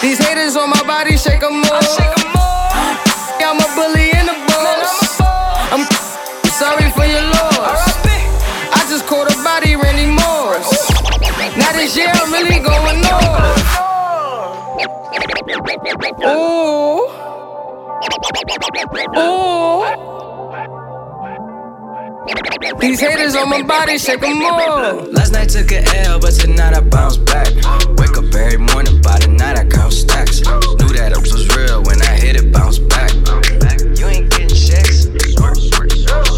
These 0.00 0.22
haters 0.22 0.54
on 0.54 0.70
my 0.70 0.80
body, 0.86 1.16
shake 1.18 1.40
them 1.40 1.66
more. 1.66 1.82
I'm 3.42 3.58
a 3.58 3.68
bully 3.74 4.14
in 4.14 4.30
the 4.30 4.38
boss. 4.46 5.18
I'm 5.74 5.82
sorry 6.54 6.86
for 6.94 7.02
your 7.02 7.26
loss. 7.34 8.06
I 8.70 8.86
just 8.86 9.04
caught 9.10 9.26
a 9.26 9.34
body, 9.42 9.74
Randy 9.74 10.06
Moss. 10.06 10.70
Now 11.58 11.72
this 11.72 11.96
year 11.96 12.12
I'm 12.14 12.30
really 12.30 12.62
going 12.62 13.02
on. 13.02 13.50
Ooh. 16.22 17.15
Ooh. 18.56 19.84
These 22.80 23.00
haters 23.00 23.36
on 23.36 23.50
my 23.50 23.62
body, 23.62 23.98
shake 23.98 24.20
them 24.20 24.38
more. 24.38 24.92
Last 25.12 25.32
night 25.32 25.50
took 25.50 25.70
a 25.72 25.84
L, 26.06 26.18
but 26.18 26.32
tonight 26.32 26.74
I 26.74 26.80
bounce 26.80 27.18
back. 27.18 27.48
Wake 27.98 28.16
up 28.16 28.34
every 28.34 28.58
morning, 28.58 29.00
by 29.02 29.18
the 29.18 29.28
night 29.28 29.58
I 29.58 29.64
count 29.66 29.92
stacks. 29.92 30.40
Knew 30.40 30.88
that 30.96 31.12
it 31.12 31.18
was 31.18 31.54
real 31.54 31.82
when 31.84 32.00
I 32.00 32.16
hit 32.16 32.36
it, 32.36 32.50
bounce 32.52 32.78
back. 32.78 33.12
You 33.98 34.06
ain't 34.06 34.30
getting 34.30 34.48
checks. 34.48 35.06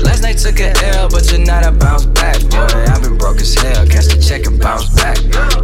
Last 0.02 0.22
night 0.22 0.38
took 0.38 0.58
a 0.58 0.72
L, 0.98 1.08
but 1.08 1.22
tonight 1.22 1.64
I 1.64 1.70
bounce 1.70 2.06
back. 2.06 2.40
Boy, 2.50 2.84
I've 2.90 3.00
been 3.02 3.16
broke 3.16 3.38
as 3.40 3.54
hell, 3.54 3.86
catch 3.86 4.06
the 4.06 4.18
check 4.20 4.46
and 4.46 4.58
bounce 4.60 4.88
back. 4.94 5.16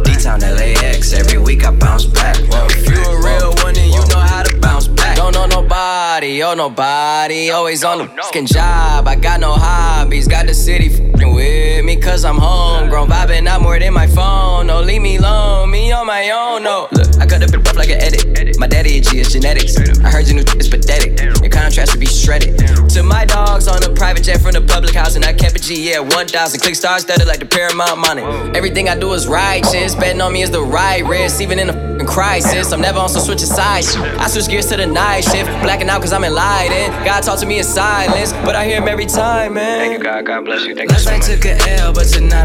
D-Town 0.05 0.39
LAX, 0.39 1.11
every 1.13 1.37
week 1.37 1.65
I 1.65 1.71
bounce 1.71 2.05
back. 2.05 2.37
If 2.39 2.87
you 2.87 2.95
a 2.95 3.17
real 3.19 3.53
one, 3.63 3.73
then 3.73 3.89
you 3.89 3.99
know 4.07 4.19
how 4.19 4.43
to 4.43 4.57
bounce 4.59 4.87
back. 4.87 5.17
Don't 5.17 5.33
know 5.33 5.45
nobody, 5.45 6.04
oh 6.43 6.53
nobody. 6.53 7.15
Nobody 7.25 7.49
always 7.49 7.83
on 7.83 7.97
the 7.97 8.05
fucking 8.05 8.45
job. 8.45 9.07
I 9.07 9.15
got 9.15 9.39
no 9.39 9.53
hobbies. 9.53 10.27
Got 10.27 10.45
the 10.47 10.53
city 10.53 10.89
fucking 10.89 11.33
with 11.33 11.83
me 11.83 11.95
cause 11.95 12.23
I'm 12.23 12.37
homegrown. 12.37 13.09
Vibing 13.09 13.47
out 13.47 13.61
more 13.61 13.79
than 13.79 13.93
my 13.93 14.07
phone. 14.07 14.67
No, 14.67 14.81
leave 14.81 15.01
me 15.01 15.17
alone. 15.17 15.71
Me 15.71 15.91
on 15.91 16.05
my 16.05 16.29
own. 16.29 16.63
No, 16.63 16.87
look, 16.91 17.07
I 17.19 17.25
cut 17.25 17.41
the 17.41 17.49
bit 17.51 17.67
up 17.67 17.75
like 17.75 17.89
an 17.89 18.01
edit. 18.01 18.59
My 18.59 18.67
daddy 18.67 18.97
a 18.97 19.01
G, 19.01 19.19
it's 19.19 19.31
genetics. 19.31 19.77
I 19.77 20.09
heard 20.09 20.27
your 20.27 20.35
new 20.35 20.43
is 20.59 20.69
pathetic. 20.69 21.19
Your 21.41 21.49
contrast 21.49 21.91
should 21.91 21.99
be 21.99 22.05
shredded. 22.05 22.57
To 22.89 23.03
my 23.03 23.25
dogs 23.25 23.67
on 23.67 23.83
a 23.83 23.93
private 23.93 24.23
jet 24.23 24.39
from 24.39 24.53
the 24.53 24.61
public 24.61 24.93
house, 24.95 25.15
and 25.15 25.25
I 25.25 25.33
kept 25.33 25.55
a 25.57 25.59
G, 25.59 25.89
yeah, 25.89 25.99
1,000. 25.99 26.59
Click 26.59 26.75
stars 26.75 27.01
studded 27.01 27.27
like 27.27 27.39
the 27.39 27.45
Paramount 27.45 27.99
money. 27.99 28.23
Everything 28.55 28.87
I 28.87 28.97
do 28.97 29.11
is 29.13 29.27
righteous. 29.27 29.95
Betting 29.95 30.21
on 30.21 30.31
me 30.31 30.41
is 30.43 30.51
the 30.51 30.61
right 30.61 31.03
risk. 31.03 31.41
Even 31.41 31.59
in 31.59 31.69
a 31.69 32.05
crisis, 32.05 32.71
I'm 32.71 32.81
never 32.81 32.99
on 32.99 33.09
some 33.09 33.21
switching 33.21 33.47
sides. 33.47 33.95
I 33.95 34.27
switch 34.27 34.47
gears 34.47 34.67
to 34.67 34.77
the 34.77 34.85
night 34.85 35.25
shift. 35.25 35.49
Blacking 35.63 35.89
out 35.89 36.01
cause 36.01 36.13
I'm 36.15 36.23
enlightened. 36.23 36.93
God 37.03 37.23
talk 37.23 37.37
to 37.41 37.45
me 37.45 37.57
in 37.57 37.65
silence, 37.65 38.31
but 38.47 38.55
I 38.55 38.63
hear 38.63 38.81
him 38.81 38.87
every 38.87 39.05
time, 39.05 39.55
man. 39.55 39.79
Thank 39.79 39.97
you, 39.97 39.99
God. 39.99 40.25
God 40.25 40.45
bless 40.45 40.63
you. 40.63 40.73
Thank 40.73 40.89
Last 40.89 41.07
night 41.07 41.21
took 41.21 41.43
a 41.43 41.57
L, 41.71 41.91
but 41.91 42.05
tonight 42.07 42.44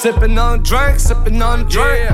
Sippin' 0.00 0.42
on 0.42 0.62
the 0.62 0.64
drink, 0.64 0.96
sippin' 0.96 1.44
on 1.44 1.64
the 1.64 1.68
drink. 1.68 2.08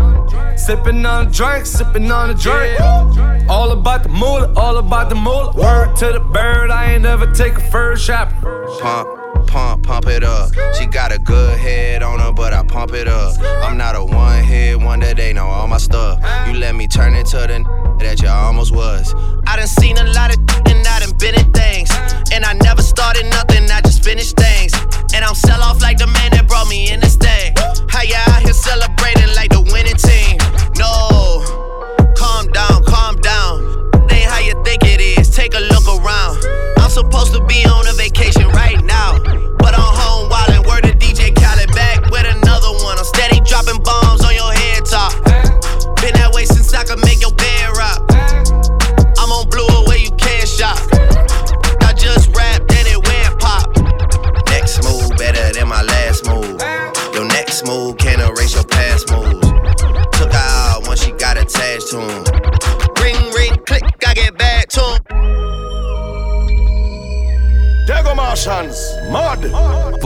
Sippin' 0.59 1.09
on 1.09 1.27
the 1.27 1.31
drink, 1.31 1.65
sippin' 1.65 2.13
on 2.13 2.31
the 2.31 2.35
drink. 2.35 3.49
All 3.49 3.71
about 3.71 4.03
the 4.03 4.09
moolah, 4.09 4.53
all 4.57 4.79
about 4.79 5.09
the 5.09 5.15
moolah. 5.15 5.53
Word 5.55 5.95
to 5.99 6.07
the 6.07 6.19
bird, 6.19 6.73
I 6.73 6.95
ain't 6.95 7.05
never 7.05 7.31
take 7.33 7.55
a 7.55 7.61
first 7.71 8.05
shot. 8.05 8.33
Pump, 8.81 9.47
pump, 9.47 9.85
pump 9.85 10.07
it 10.07 10.25
up. 10.25 10.51
She 10.75 10.87
got 10.87 11.13
a 11.13 11.19
good 11.21 11.57
head 11.61 12.03
on 12.03 12.19
her, 12.19 12.33
but 12.33 12.53
I 12.53 12.65
pump 12.65 12.93
it 12.93 13.07
up. 13.07 13.41
I'm 13.63 13.77
not 13.77 13.95
a 13.95 14.03
one 14.03 14.43
hit 14.43 14.81
wonder, 14.81 15.15
they 15.15 15.33
know 15.33 15.47
all 15.47 15.69
my 15.69 15.79
stuff. 15.79 16.19
You 16.49 16.59
let 16.59 16.75
me 16.75 16.89
turn 16.89 17.15
into 17.15 17.37
the 17.37 17.55
n- 17.55 17.63
that 18.01 18.21
you 18.21 18.29
almost 18.29 18.75
was. 18.75 19.15
I 19.47 19.55
done 19.55 19.69
seen 19.69 19.97
a 19.97 20.05
lot 20.11 20.37
of 20.37 20.43
and 20.67 20.85
I 20.85 20.99
done 20.99 21.17
been 21.19 21.37
in 21.39 21.53
things. 21.53 21.89
And 22.33 22.45
I 22.45 22.53
never 22.55 22.83
started 22.83 23.27
nothing, 23.27 23.71
I 23.71 23.81
just 23.83 24.03
finished 24.03 24.37
things. 24.37 24.73
And 25.15 25.25
I'm 25.25 25.37
sell 25.37 25.63
off 25.63 25.81
like 25.81 25.99
the 25.99 26.09
man 26.09 26.33
that 26.33 26.49
brought 26.49 26.67
me 26.69 26.91
in 26.91 26.99
this 26.99 27.15
thing. 27.15 27.26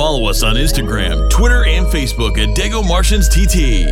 Follow 0.00 0.30
us 0.30 0.42
on 0.42 0.54
Instagram, 0.54 1.28
Twitter, 1.28 1.66
and 1.66 1.84
Facebook 1.84 2.38
at 2.40 2.56
Dago 2.56 2.80
Martians 2.80 3.28
TT. 3.28 3.84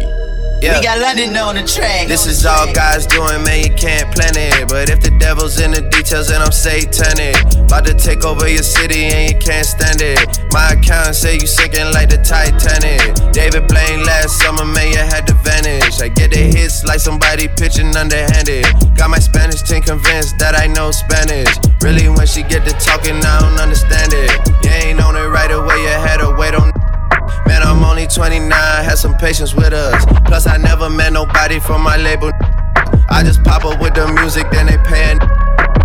Yeah. 0.64 0.80
We 0.80 0.82
got 0.82 1.04
London 1.04 1.36
on 1.36 1.56
the 1.56 1.68
track. 1.68 2.08
This 2.08 2.24
is 2.24 2.46
all 2.46 2.72
God's 2.72 3.04
doing, 3.04 3.44
man, 3.44 3.60
you 3.60 3.76
can't 3.76 4.08
plan 4.16 4.32
it. 4.32 4.70
But 4.70 4.88
if 4.88 5.04
the 5.04 5.12
devil's 5.20 5.60
in 5.60 5.70
the 5.70 5.82
details, 5.82 6.28
then 6.32 6.40
I'm 6.40 6.50
satanic. 6.50 7.36
About 7.60 7.84
to 7.84 7.92
take 7.92 8.24
over 8.24 8.48
your 8.48 8.64
city 8.64 9.04
and 9.12 9.28
you 9.28 9.38
can't 9.38 9.66
stand 9.66 10.00
it. 10.00 10.18
My 10.50 10.72
account 10.72 11.14
say 11.14 11.34
you 11.34 11.46
sinking 11.46 11.92
like 11.92 12.08
the 12.08 12.16
Titanic. 12.24 13.12
David 13.36 13.68
Blaine 13.68 14.02
last 14.02 14.40
summer, 14.40 14.64
man, 14.64 14.88
you 14.88 15.04
had 15.04 15.28
to 15.28 15.34
vanish. 15.44 16.00
I 16.00 16.08
get 16.08 16.32
the 16.32 16.40
hits 16.40 16.88
like 16.88 17.00
somebody 17.00 17.48
pitching 17.52 17.92
underhanded. 17.92 18.64
Got 18.96 19.10
my 19.12 19.20
Spanish 19.20 19.60
team 19.60 19.84
convinced 19.84 20.40
that 20.40 20.56
I 20.56 20.72
know 20.72 20.90
Spanish. 20.90 21.52
Really, 21.84 22.08
when 22.08 22.26
she 22.26 22.42
get 22.48 22.64
to 22.64 22.72
talking, 22.80 23.20
I 23.20 23.44
don't 23.44 23.60
understand 23.60 24.16
it. 24.16 24.27
29, 28.18 28.50
had 28.50 28.98
some 28.98 29.16
patience 29.16 29.54
with 29.54 29.72
us. 29.72 30.04
Plus, 30.26 30.48
I 30.48 30.56
never 30.56 30.90
met 30.90 31.12
nobody 31.12 31.60
from 31.60 31.82
my 31.82 31.96
label. 31.96 32.32
I 33.08 33.22
just 33.22 33.44
pop 33.44 33.64
up 33.64 33.80
with 33.80 33.94
the 33.94 34.10
music, 34.10 34.50
then 34.50 34.66
they 34.66 34.76
pay. 34.82 35.14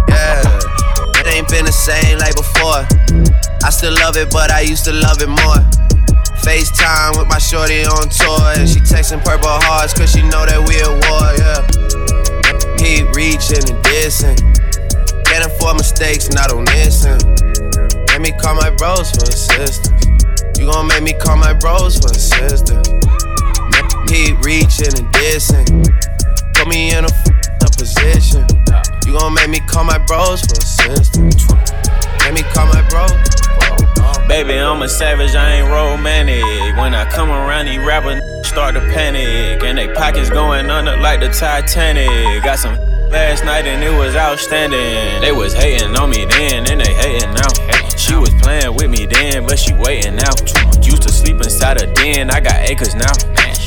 Yeah, 0.09 0.41
it 1.21 1.27
ain't 1.29 1.47
been 1.47 1.63
the 1.63 1.71
same 1.71 2.17
like 2.17 2.33
before. 2.33 2.89
I 3.61 3.69
still 3.69 3.93
love 4.01 4.17
it, 4.17 4.33
but 4.33 4.49
I 4.49 4.61
used 4.61 4.83
to 4.85 4.93
love 4.93 5.21
it 5.21 5.29
more. 5.29 5.61
FaceTime 6.41 7.21
with 7.21 7.29
my 7.29 7.37
shorty 7.37 7.85
on 7.85 8.09
tour, 8.09 8.57
and 8.57 8.67
she 8.67 8.81
texting 8.81 9.23
purple 9.23 9.53
hearts, 9.69 9.93
cause 9.93 10.09
she 10.09 10.23
know 10.23 10.41
that 10.41 10.57
we 10.57 10.81
at 10.81 10.89
war, 11.05 11.37
yeah. 11.37 11.61
Keep 12.81 13.13
reaching 13.13 13.61
and 13.61 13.77
dissing. 13.85 14.41
Can't 15.29 15.45
afford 15.45 15.77
mistakes, 15.77 16.33
not 16.33 16.51
on 16.51 16.65
this 16.65 17.05
end. 17.05 17.21
Let 18.09 18.21
me 18.21 18.33
call 18.41 18.55
my 18.55 18.71
bros 18.73 19.11
for 19.13 19.29
assistance. 19.29 20.12
You 20.57 20.71
gon' 20.71 20.87
make 20.87 21.03
me 21.03 21.13
call 21.13 21.37
my 21.37 21.53
bros 21.53 21.97
for 21.99 22.11
assistance. 22.11 22.87
Keep 24.07 24.43
reaching 24.43 24.93
and 24.97 25.07
dissing. 25.13 25.65
Put 26.53 26.67
me 26.67 26.93
in 26.95 27.05
a 27.05 27.09
position. 27.77 28.45
You 29.05 29.17
gon' 29.17 29.33
make 29.33 29.49
me 29.49 29.59
call 29.61 29.83
my 29.83 29.97
bros 30.05 30.41
for 30.41 30.53
assistance. 30.53 31.49
Let 32.19 32.33
me 32.33 32.43
call 32.53 32.67
my 32.67 32.87
bros. 32.89 33.11
Baby, 34.27 34.53
I'm 34.53 34.81
a 34.81 34.87
savage, 34.87 35.35
I 35.35 35.55
ain't 35.55 35.69
romantic. 35.69 36.43
When 36.77 36.95
I 36.95 37.05
come 37.09 37.29
around, 37.29 37.65
these 37.65 37.79
rappers 37.79 38.21
start 38.47 38.73
to 38.75 38.79
panic. 38.79 39.63
And 39.63 39.77
they 39.77 39.93
pockets 39.93 40.29
going 40.29 40.69
under 40.69 40.95
like 40.97 41.19
the 41.19 41.29
Titanic. 41.29 42.43
Got 42.43 42.59
some 42.59 42.77
last 43.13 43.45
night 43.45 43.65
and 43.65 43.83
it 43.83 43.93
was 43.93 44.15
outstanding. 44.15 45.21
They 45.21 45.31
was 45.31 45.53
hating 45.53 45.95
on 45.95 46.09
me 46.09 46.25
then, 46.25 46.65
and 46.69 46.81
they 46.81 46.93
hating 46.93 47.33
now. 47.37 47.53
She 47.95 48.15
was 48.17 48.33
playing 48.41 48.73
with 48.73 48.89
me 48.89 49.05
then, 49.05 49.45
but 49.45 49.57
she 49.59 49.73
waiting 49.73 50.17
now. 50.17 50.33
Used 50.81 51.03
to 51.03 51.13
sleep 51.13 51.37
inside 51.37 51.81
a 51.81 51.85
den, 51.93 52.31
I 52.31 52.41
got 52.41 52.57
acres 52.67 52.95
now. 52.95 53.13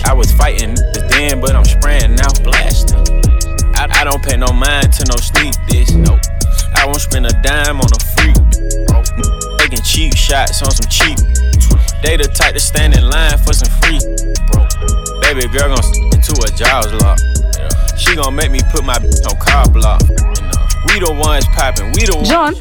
I 0.05 0.12
was 0.12 0.30
fighting 0.32 0.74
then, 1.14 1.40
but 1.40 1.55
I'm 1.55 1.64
spraying 1.64 2.16
now. 2.16 2.28
Blasting. 2.42 2.99
I, 3.78 3.86
I 3.88 4.05
don't 4.05 4.22
pay 4.22 4.36
no 4.36 4.53
mind 4.53 4.92
to 4.99 5.05
no 5.07 5.16
sneak 5.16 5.55
this. 5.70 5.94
Nope. 5.94 6.20
I 6.74 6.84
won't 6.84 7.01
spend 7.01 7.26
a 7.26 7.34
dime 7.40 7.80
on 7.80 7.88
a 7.94 8.01
freak. 8.18 8.36
Taking 9.62 9.82
cheap 9.86 10.14
shots 10.14 10.61
on 10.62 10.70
some 10.74 10.90
cheap. 10.90 11.16
They 12.03 12.18
the 12.18 12.28
type 12.34 12.55
to 12.55 12.61
stand 12.61 12.99
in 12.99 13.09
line 13.09 13.38
for 13.38 13.55
some 13.55 13.70
free. 13.80 14.03
Baby 15.22 15.47
girl 15.55 15.70
gon' 15.70 15.86
into 16.12 16.34
a 16.42 16.51
jaws 16.59 16.92
lock. 17.01 17.18
She 17.97 18.14
gon' 18.14 18.34
make 18.34 18.51
me 18.51 18.61
put 18.70 18.84
my 18.84 18.94
on 18.94 19.36
car 19.38 19.68
block. 19.70 20.01
We 20.86 21.01
the 21.01 21.12
ones 21.18 21.47
popping, 21.47 21.92
we 21.92 22.07
the 22.07 22.16
ones. 22.16 22.28
John, 22.28 22.55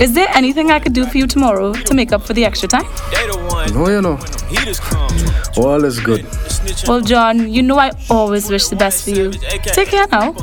is 0.00 0.12
there 0.14 0.28
anything 0.34 0.70
I 0.70 0.80
could 0.80 0.92
do 0.92 1.06
for 1.06 1.16
you 1.16 1.26
tomorrow 1.26 1.72
to 1.72 1.94
make 1.94 2.12
up 2.12 2.22
for 2.22 2.34
the 2.34 2.44
extra 2.44 2.68
time? 2.68 2.84
No, 3.72 3.88
you 3.88 4.02
know. 4.02 4.18
All 5.56 5.84
is 5.84 6.00
good. 6.00 6.26
Well, 6.86 7.00
John, 7.00 7.48
you 7.50 7.62
know 7.62 7.78
I 7.78 7.92
always 8.10 8.50
wish 8.50 8.68
the 8.68 8.76
best 8.76 9.04
for 9.04 9.10
you. 9.10 9.30
Take 9.30 9.88
care 9.88 10.06
now. 10.08 10.34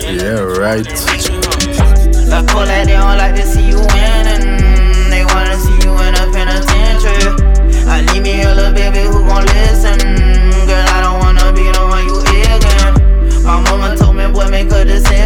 Yeah, 0.00 0.40
right. 0.40 0.86
I 2.32 2.44
call 2.46 2.64
that 2.64 2.86
they 2.86 2.92
don't 2.92 3.18
like 3.18 3.34
to 3.36 3.42
see 3.42 3.68
you 3.68 3.76
winning. 3.76 5.10
They 5.10 5.24
wanna 5.24 5.56
see 5.58 5.78
you 5.84 5.92
in 6.00 6.14
a 6.14 6.26
penitentiary. 6.32 7.52
I 7.86 8.02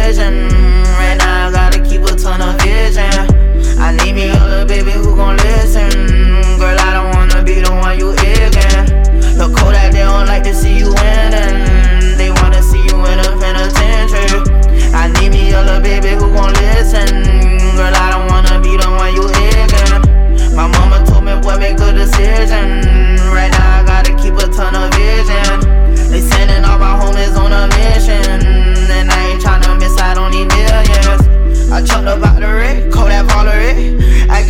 poison 0.07 0.56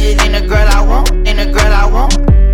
it 0.07 0.21
ain't 0.21 0.33
the 0.33 0.47
girl 0.47 0.67
I 0.67 0.81
want, 0.85 1.11
ain't 1.27 1.37
the 1.37 1.51
girl 1.51 1.73
I 1.73 1.85
want. 1.85 2.13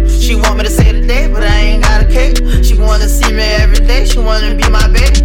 She 0.10 0.36
want 0.36 0.58
me 0.58 0.64
to 0.64 0.70
say 0.70 0.92
today, 0.92 1.28
but 1.28 1.44
I 1.44 1.56
ain't 1.56 1.84
got 1.84 2.02
a 2.02 2.06
cake. 2.06 2.38
She 2.64 2.76
wanna 2.76 3.08
see 3.08 3.32
me 3.32 3.44
every 3.44 3.86
day, 3.86 4.06
she 4.06 4.20
wanna 4.20 4.56
be 4.56 4.68
my 4.70 4.88
baby. 4.88 5.22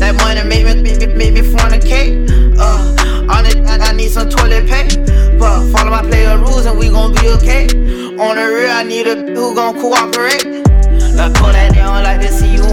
That 0.00 0.16
money 0.18 0.42
make 0.42 0.64
me, 0.66 0.82
make 0.82 0.98
me, 0.98 1.06
make 1.14 1.32
me 1.34 1.42
fornicate. 1.42 2.26
Uh, 2.58 3.32
on 3.32 3.46
it, 3.46 3.58
I, 3.66 3.90
I 3.90 3.92
need 3.92 4.10
some 4.10 4.28
toilet 4.28 4.66
paper. 4.66 5.04
But 5.38 5.70
follow 5.70 5.90
my 5.90 6.02
player 6.02 6.36
rules 6.38 6.66
and 6.66 6.78
we 6.78 6.90
gon' 6.90 7.12
be 7.14 7.28
okay. 7.38 7.64
On 8.18 8.36
the 8.36 8.46
rear, 8.50 8.70
I 8.70 8.82
need 8.82 9.06
a 9.06 9.14
who 9.14 9.54
gon' 9.54 9.78
cooperate. 9.80 10.44
Like, 11.14 11.34
cool 11.36 11.52
that 11.52 11.72
they 11.72 11.80
don't 11.80 12.02
like 12.02 12.20
to 12.20 12.28
see 12.32 12.52
you 12.54 12.64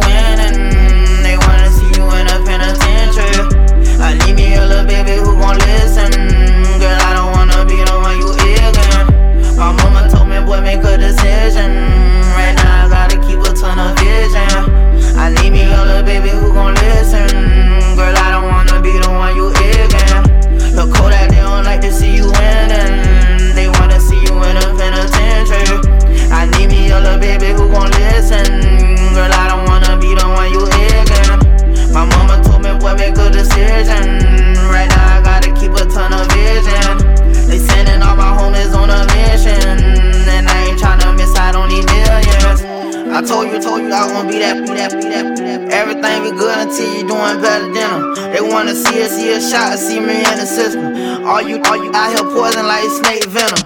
told 43.97 44.13
you, 44.13 44.17
told 44.17 44.21
you 44.21 44.21
I 44.21 44.21
gon' 44.21 44.27
be 44.27 44.39
that, 44.39 44.67
be 44.67 44.73
that, 44.75 44.91
be 44.91 45.09
that, 45.09 45.37
be 45.37 45.43
that. 45.43 45.71
Everything 45.73 46.23
be 46.23 46.31
good 46.37 46.57
until 46.57 46.93
you 46.93 47.07
doing 47.07 47.41
better 47.41 47.65
than 47.65 47.73
them. 47.73 48.15
They 48.33 48.41
wanna 48.41 48.75
see 48.75 49.01
us, 49.01 49.11
see 49.11 49.33
a 49.33 49.41
shot, 49.41 49.77
see 49.79 49.99
me 49.99 50.17
in 50.17 50.37
the 50.37 50.45
system. 50.45 51.25
All 51.25 51.41
you, 51.41 51.61
all 51.63 51.77
you 51.77 51.91
out 51.93 52.13
here 52.13 52.27
poison 52.29 52.65
like 52.65 52.85
snake 52.89 53.25
venom. 53.25 53.57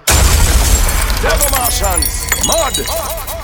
Devil 1.21 1.49
Martians, 1.57 2.25
mud. 2.47 2.73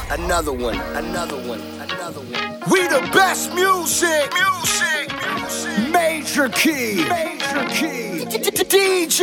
Another 0.10 0.54
one, 0.54 0.80
another 0.96 1.38
one, 1.48 1.62
another 1.82 2.22
one. 2.22 2.60
We 2.72 2.88
the 2.88 3.02
best 3.14 3.54
music. 3.54 4.32
Music. 4.34 5.12
music. 5.36 5.92
Major 5.92 6.50
key. 6.50 7.06
Major 7.08 7.66
key. 7.68 8.26
DJ 8.68 9.20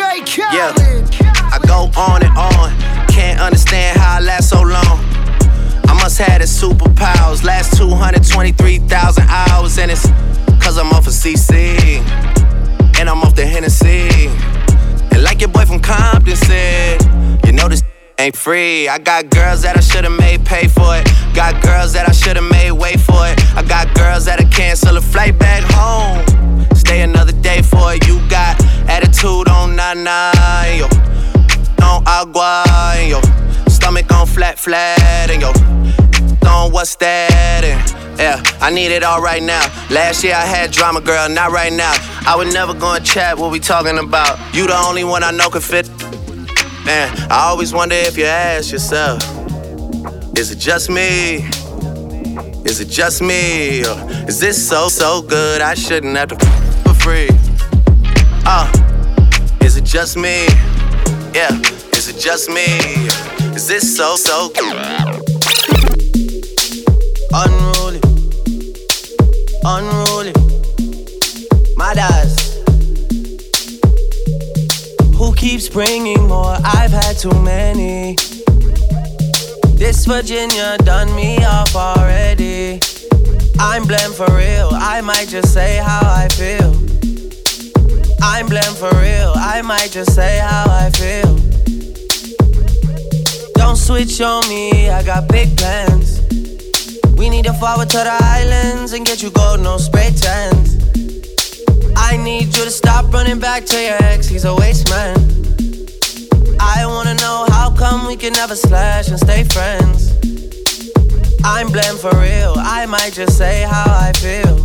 Yeah, 0.53 0.73
Khaled. 0.73 1.15
I 1.53 1.59
go 1.67 1.91
on 1.97 2.23
and 2.23 2.37
on. 2.37 3.09
Can't 3.09 3.41
understand 3.41 3.99
how 3.99 4.17
I 4.17 4.21
last 4.21 4.51
so 4.51 4.63
long. 4.63 5.14
Must 6.05 6.19
have 6.19 6.41
the 6.43 6.45
superpowers. 6.45 7.45
Last 7.45 7.79
223,000 7.79 9.25
hours, 9.27 9.79
and 9.79 9.91
it's 9.91 10.07
cause 10.63 10.77
I'm 10.77 10.93
off 10.93 11.07
of 11.07 11.15
CC. 11.15 11.79
And 13.01 13.09
I'm 13.09 13.23
off 13.23 13.35
the 13.35 13.47
Hennessy. 13.47 14.29
And 15.13 15.23
like 15.23 15.41
your 15.41 15.49
boy 15.49 15.65
from 15.65 15.81
Compton 15.81 16.37
said, 16.37 17.01
you 17.47 17.53
know 17.53 17.69
this 17.69 17.83
ain't 18.19 18.37
free. 18.37 18.87
I 18.87 18.99
got 18.99 19.31
girls 19.31 19.63
that 19.63 19.79
I 19.79 19.81
should've 19.81 20.13
made 20.13 20.45
pay 20.45 20.69
for 20.69 20.95
it. 20.95 21.09
Got 21.35 21.63
girls 21.63 21.95
that 21.95 22.07
I 22.07 22.13
should've 22.13 22.51
made 22.51 22.73
wait 22.73 23.01
for 23.01 23.27
it. 23.27 23.41
I 23.57 23.63
got 23.63 23.95
girls 23.95 24.27
that'll 24.27 24.47
cancel 24.51 24.99
a 24.99 25.01
flight 25.01 25.39
back 25.39 25.63
home. 25.73 26.21
Stay 26.75 27.01
another 27.01 27.33
day 27.33 27.63
for 27.63 27.95
it. 27.95 28.07
You 28.07 28.21
got 28.29 28.63
attitude 28.91 29.49
on 29.49 29.75
nana, 29.75 30.33
yo. 30.77 30.85
On 31.83 32.05
agua, 32.07 32.63
yo. 33.09 33.23
Stomach 33.71 34.13
on 34.13 34.27
flat, 34.27 34.59
flat, 34.59 35.31
and 35.31 35.41
yo. 35.41 35.84
On 36.47 36.73
what's 36.73 36.97
that? 36.97 37.65
And 37.65 38.19
yeah, 38.19 38.43
I 38.61 38.71
need 38.71 38.93
it 38.93 39.03
all 39.03 39.21
right 39.21 39.43
now. 39.43 39.63
Last 39.91 40.23
year 40.25 40.35
I 40.35 40.45
had 40.45 40.71
drama, 40.71 41.01
girl, 41.01 41.29
not 41.29 41.51
right 41.51 41.73
now. 41.73 41.93
I 42.27 42.35
would 42.37 42.53
never 42.53 42.75
go 42.75 42.95
and 42.95 43.05
chat 43.05 43.37
what 43.39 43.51
we 43.51 43.59
talking 43.59 43.99
about. 43.99 44.39
You 44.55 44.67
the 44.67 44.77
only 44.77 45.05
one 45.05 45.25
I 45.25 45.31
know 45.31 45.51
can 45.51 45.61
fit. 45.61 45.89
Man, 46.85 47.17
I 47.31 47.49
always 47.49 47.73
wonder 47.73 47.97
if 47.97 48.17
you 48.19 48.27
ask 48.27 48.71
yourself, 48.71 49.23
is 50.39 50.51
it 50.51 50.59
just 50.59 50.91
me? 50.91 51.47
Is 52.65 52.81
it 52.81 52.89
just 52.89 53.23
me? 53.23 53.85
Or 53.85 53.97
is 54.29 54.41
this 54.41 54.69
so, 54.69 54.89
so 54.89 55.23
good 55.23 55.61
I 55.61 55.75
shouldn't 55.75 56.17
have 56.17 56.29
to 56.29 56.47
for 56.83 56.95
free? 56.95 57.29
Uh, 58.47 58.71
is 59.63 59.77
it 59.77 59.85
just 59.85 60.17
me? 60.17 60.47
Yeah, 61.35 61.51
is 61.93 62.09
it 62.09 62.19
just 62.19 62.49
me? 62.49 62.65
Is 63.55 63.67
this 63.67 63.97
so, 63.97 64.17
so 64.17 64.51
good? 64.51 65.34
Unruly, 67.37 68.01
unruly, 69.65 70.33
eyes. 71.81 72.63
Who 75.17 75.35
keeps 75.35 75.69
bringing 75.69 76.29
more? 76.29 76.57
I've 76.65 76.93
had 76.93 77.19
too 77.19 77.35
many. 77.43 78.15
This 79.75 80.07
Virginia 80.07 80.77
done 80.85 81.13
me 81.17 81.45
off 81.45 81.75
already. 81.75 82.79
I'm 83.59 83.85
blamed 83.85 84.15
for 84.15 84.33
real. 84.33 84.71
I 84.73 85.01
might 85.01 85.27
just 85.27 85.53
say 85.53 85.79
how 85.79 86.03
I 86.05 86.29
feel. 86.29 86.71
I'm 88.23 88.47
blamed 88.47 88.77
for 88.77 88.95
real. 89.01 89.33
I 89.35 89.61
might 89.63 89.91
just 89.91 90.15
say 90.15 90.39
how 90.39 90.67
I 90.69 90.89
feel. 90.91 91.37
Don't 93.57 93.77
switch 93.77 94.21
on 94.21 94.49
me. 94.49 94.89
I 94.89 95.03
got 95.03 95.27
big 95.27 95.57
plans. 95.57 96.14
We 97.17 97.31
need 97.31 97.45
to 97.45 97.53
forward 97.55 97.91
to 97.91 97.99
the 97.99 98.19
islands 98.21 98.93
and 98.93 99.07
get 99.07 99.23
you 99.23 99.31
gold, 99.31 99.61
no 99.61 99.79
spray 99.79 100.11
tans. 100.11 100.77
I 101.97 102.17
need 102.17 102.47
you 102.57 102.65
to 102.65 102.71
stop 102.71 103.13
running 103.13 103.39
back 103.39 103.65
to 103.67 103.81
your 103.81 103.97
ex. 104.03 104.27
He's 104.27 104.45
a 104.45 104.55
waste 104.55 104.91
man. 104.91 105.17
I 106.61 106.87
wanna 106.87 107.15
know 107.15 107.47
how 107.51 107.75
come 107.77 108.07
we 108.07 108.17
can 108.17 108.33
never 108.33 108.57
slash 108.57 109.09
and 109.09 109.19
stay 109.19 109.45
friends. 109.45 110.13
I'm 111.45 111.69
blamed 111.71 112.01
for 112.01 112.15
real. 112.19 112.55
I 112.57 112.87
might 112.87 113.13
just 113.13 113.39
say 113.39 113.63
how 113.63 113.85
I 113.87 114.13
feel. 114.15 114.57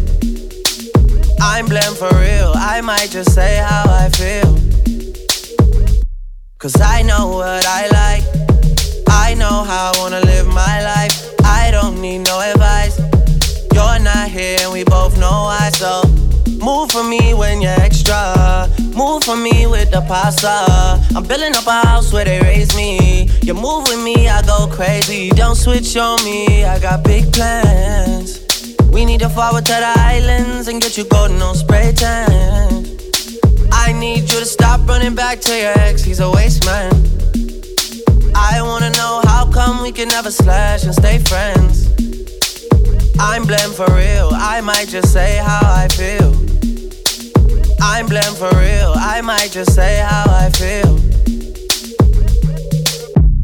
I'm 1.41 1.67
blamed 1.67 1.97
for 1.97 2.09
real. 2.15 2.53
I 2.55 2.81
might 2.81 3.09
just 3.11 3.33
say 3.33 3.57
how 3.57 3.83
I 3.85 4.09
feel. 4.09 4.57
Cause 6.57 6.79
I 6.81 7.03
know 7.03 7.27
what 7.27 7.65
I 7.65 7.87
like. 8.01 8.23
I 9.07 9.35
know 9.35 9.63
how 9.63 9.91
I 9.93 9.97
wanna 9.99 10.21
live 10.21 10.47
my 10.47 10.83
life. 10.83 11.28
I 11.69 11.71
don't 11.71 12.01
need 12.01 12.25
no 12.25 12.41
advice. 12.41 12.97
You're 13.75 13.99
not 13.99 14.29
here 14.29 14.57
and 14.61 14.73
we 14.73 14.83
both 14.83 15.19
know 15.19 15.43
why. 15.49 15.69
So 15.71 16.01
move 16.57 16.89
for 16.89 17.03
me 17.03 17.35
when 17.35 17.61
you're 17.61 17.79
extra. 17.79 18.67
Move 18.97 19.23
for 19.23 19.37
me 19.37 19.67
with 19.67 19.91
the 19.91 20.01
pasta. 20.07 20.65
I'm 21.15 21.23
building 21.27 21.55
up 21.55 21.67
a 21.67 21.85
house 21.85 22.11
where 22.11 22.25
they 22.25 22.39
raise 22.39 22.75
me. 22.75 23.29
You 23.43 23.53
move 23.53 23.83
with 23.83 24.03
me, 24.03 24.27
I 24.27 24.41
go 24.47 24.65
crazy. 24.65 25.29
Don't 25.29 25.53
switch 25.53 25.95
on 25.95 26.17
me, 26.25 26.65
I 26.65 26.79
got 26.79 27.03
big 27.03 27.31
plans. 27.31 28.39
We 28.91 29.05
need 29.05 29.19
to 29.19 29.29
forward 29.29 29.67
to 29.67 29.73
the 29.73 29.93
islands 29.95 30.69
and 30.69 30.81
get 30.81 30.97
you 30.97 31.03
golden 31.03 31.39
on 31.39 31.53
spray 31.53 31.93
tan. 31.95 32.83
I 33.71 33.93
need 33.93 34.21
you 34.21 34.39
to 34.39 34.45
stop 34.45 34.87
running 34.87 35.13
back 35.13 35.39
to 35.41 35.55
your 35.55 35.77
ex, 35.77 36.03
he's 36.03 36.19
a 36.19 36.31
waste 36.31 36.65
man. 36.65 36.91
I 38.33 38.57
come 38.57 38.78
we 39.89 39.93
can 39.93 40.07
never 40.09 40.29
slash 40.29 40.83
and 40.83 40.93
stay 40.93 41.17
friends. 41.17 41.87
I'm 43.19 43.43
blamed 43.43 43.73
for 43.73 43.87
real, 43.87 44.29
I 44.33 44.61
might 44.61 44.87
just 44.87 45.11
say 45.11 45.37
how 45.37 45.61
I 45.63 45.87
feel. 45.87 46.31
I'm 47.81 48.05
blamed 48.05 48.37
for 48.37 48.51
real, 48.55 48.93
I 48.95 49.21
might 49.23 49.49
just 49.51 49.73
say 49.73 49.97
how 49.97 50.25
I 50.27 50.51
feel. 50.51 50.99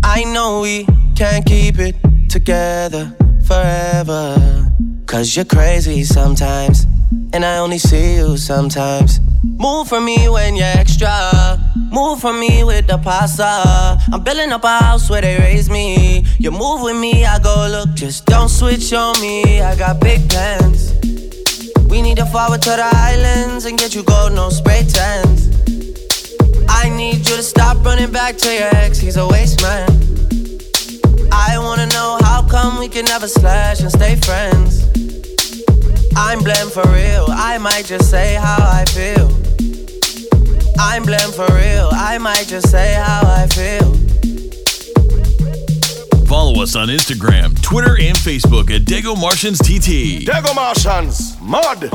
I 0.04 0.24
know 0.26 0.62
we 0.62 0.86
can't 1.16 1.44
keep 1.48 1.80
it 1.80 1.96
together 2.30 3.12
forever. 3.48 4.75
Cause 5.06 5.36
you're 5.36 5.46
crazy 5.46 6.04
sometimes, 6.04 6.88
and 7.32 7.46
I 7.46 7.60
only 7.60 7.78
see 7.78 8.16
you 8.16 8.38
sometimes. 8.38 9.20
Move 9.44 9.88
for 9.88 10.02
me 10.02 10.28
when 10.28 10.56
you're 10.56 10.66
extra. 10.66 11.60
Move 11.92 12.20
for 12.20 12.34
me 12.34 12.64
with 12.64 12.88
the 12.88 12.98
pasta. 12.98 14.02
I'm 14.12 14.24
building 14.24 14.52
up 14.52 14.64
a 14.64 14.80
house 14.80 15.10
where 15.10 15.22
they 15.22 15.38
raise 15.38 15.70
me. 15.70 16.26
You 16.40 16.52
move 16.52 16.82
with 16.82 16.98
me, 16.98 17.24
I 17.24 17.40
go 17.40 17.68
look. 17.70 17.96
Just 17.96 18.26
don't 18.26 18.50
switch 18.50 18.92
on 18.94 19.20
me. 19.22 19.62
I 19.62 19.76
got 19.78 20.02
big 20.02 20.28
plans. 20.28 20.94
We 21.88 22.02
need 22.02 22.18
to 22.18 22.26
forward 22.26 22.62
to 22.64 22.72
the 22.72 22.90
islands 22.94 23.66
and 23.66 23.78
get 23.78 23.94
you 23.96 24.04
gold, 24.04 24.34
no 24.34 24.50
spray 24.50 24.84
tans. 24.84 25.50
I 26.68 26.90
need 26.90 27.18
you 27.18 27.38
to 27.38 27.44
stop 27.44 27.86
running 27.86 28.12
back 28.12 28.38
to 28.38 28.54
your 28.54 28.76
ex. 28.76 28.98
He's 28.98 29.18
a 29.18 29.28
waste 29.28 29.62
man. 29.62 29.88
I 31.38 31.58
wanna 31.60 31.88
know 31.88 32.18
how 32.22 32.42
come 32.48 32.80
we 32.80 32.88
can 32.88 33.06
never 33.06 33.28
slash 33.28 33.82
and 33.82 33.92
stay 33.92 34.16
friends. 34.16 34.84
I'm 36.16 36.40
blamed 36.40 36.72
for 36.72 36.88
real. 36.94 37.26
I 37.30 37.58
might 37.58 37.86
just 37.86 38.10
say 38.10 38.36
how 38.36 38.58
I 38.60 38.86
feel. 38.86 39.28
I'm 40.80 41.04
blamed 41.04 41.34
for 41.34 41.48
real. 41.54 41.90
I 41.94 42.18
might 42.18 42.48
just 42.48 42.70
say 42.70 42.94
how 42.94 43.22
I 43.24 43.48
feel. 43.48 43.94
follow 46.26 46.62
us 46.64 46.76
on 46.76 46.88
Instagram, 46.88 47.62
Twitter, 47.62 47.98
and 48.00 48.18
Facebook 48.18 48.72
at 48.72 48.82
Dago 48.84 49.16
Martians 49.20 49.60
TT. 49.60 50.26
Dago 50.26 50.56
Martians, 50.56 51.36
mud. 51.42 51.90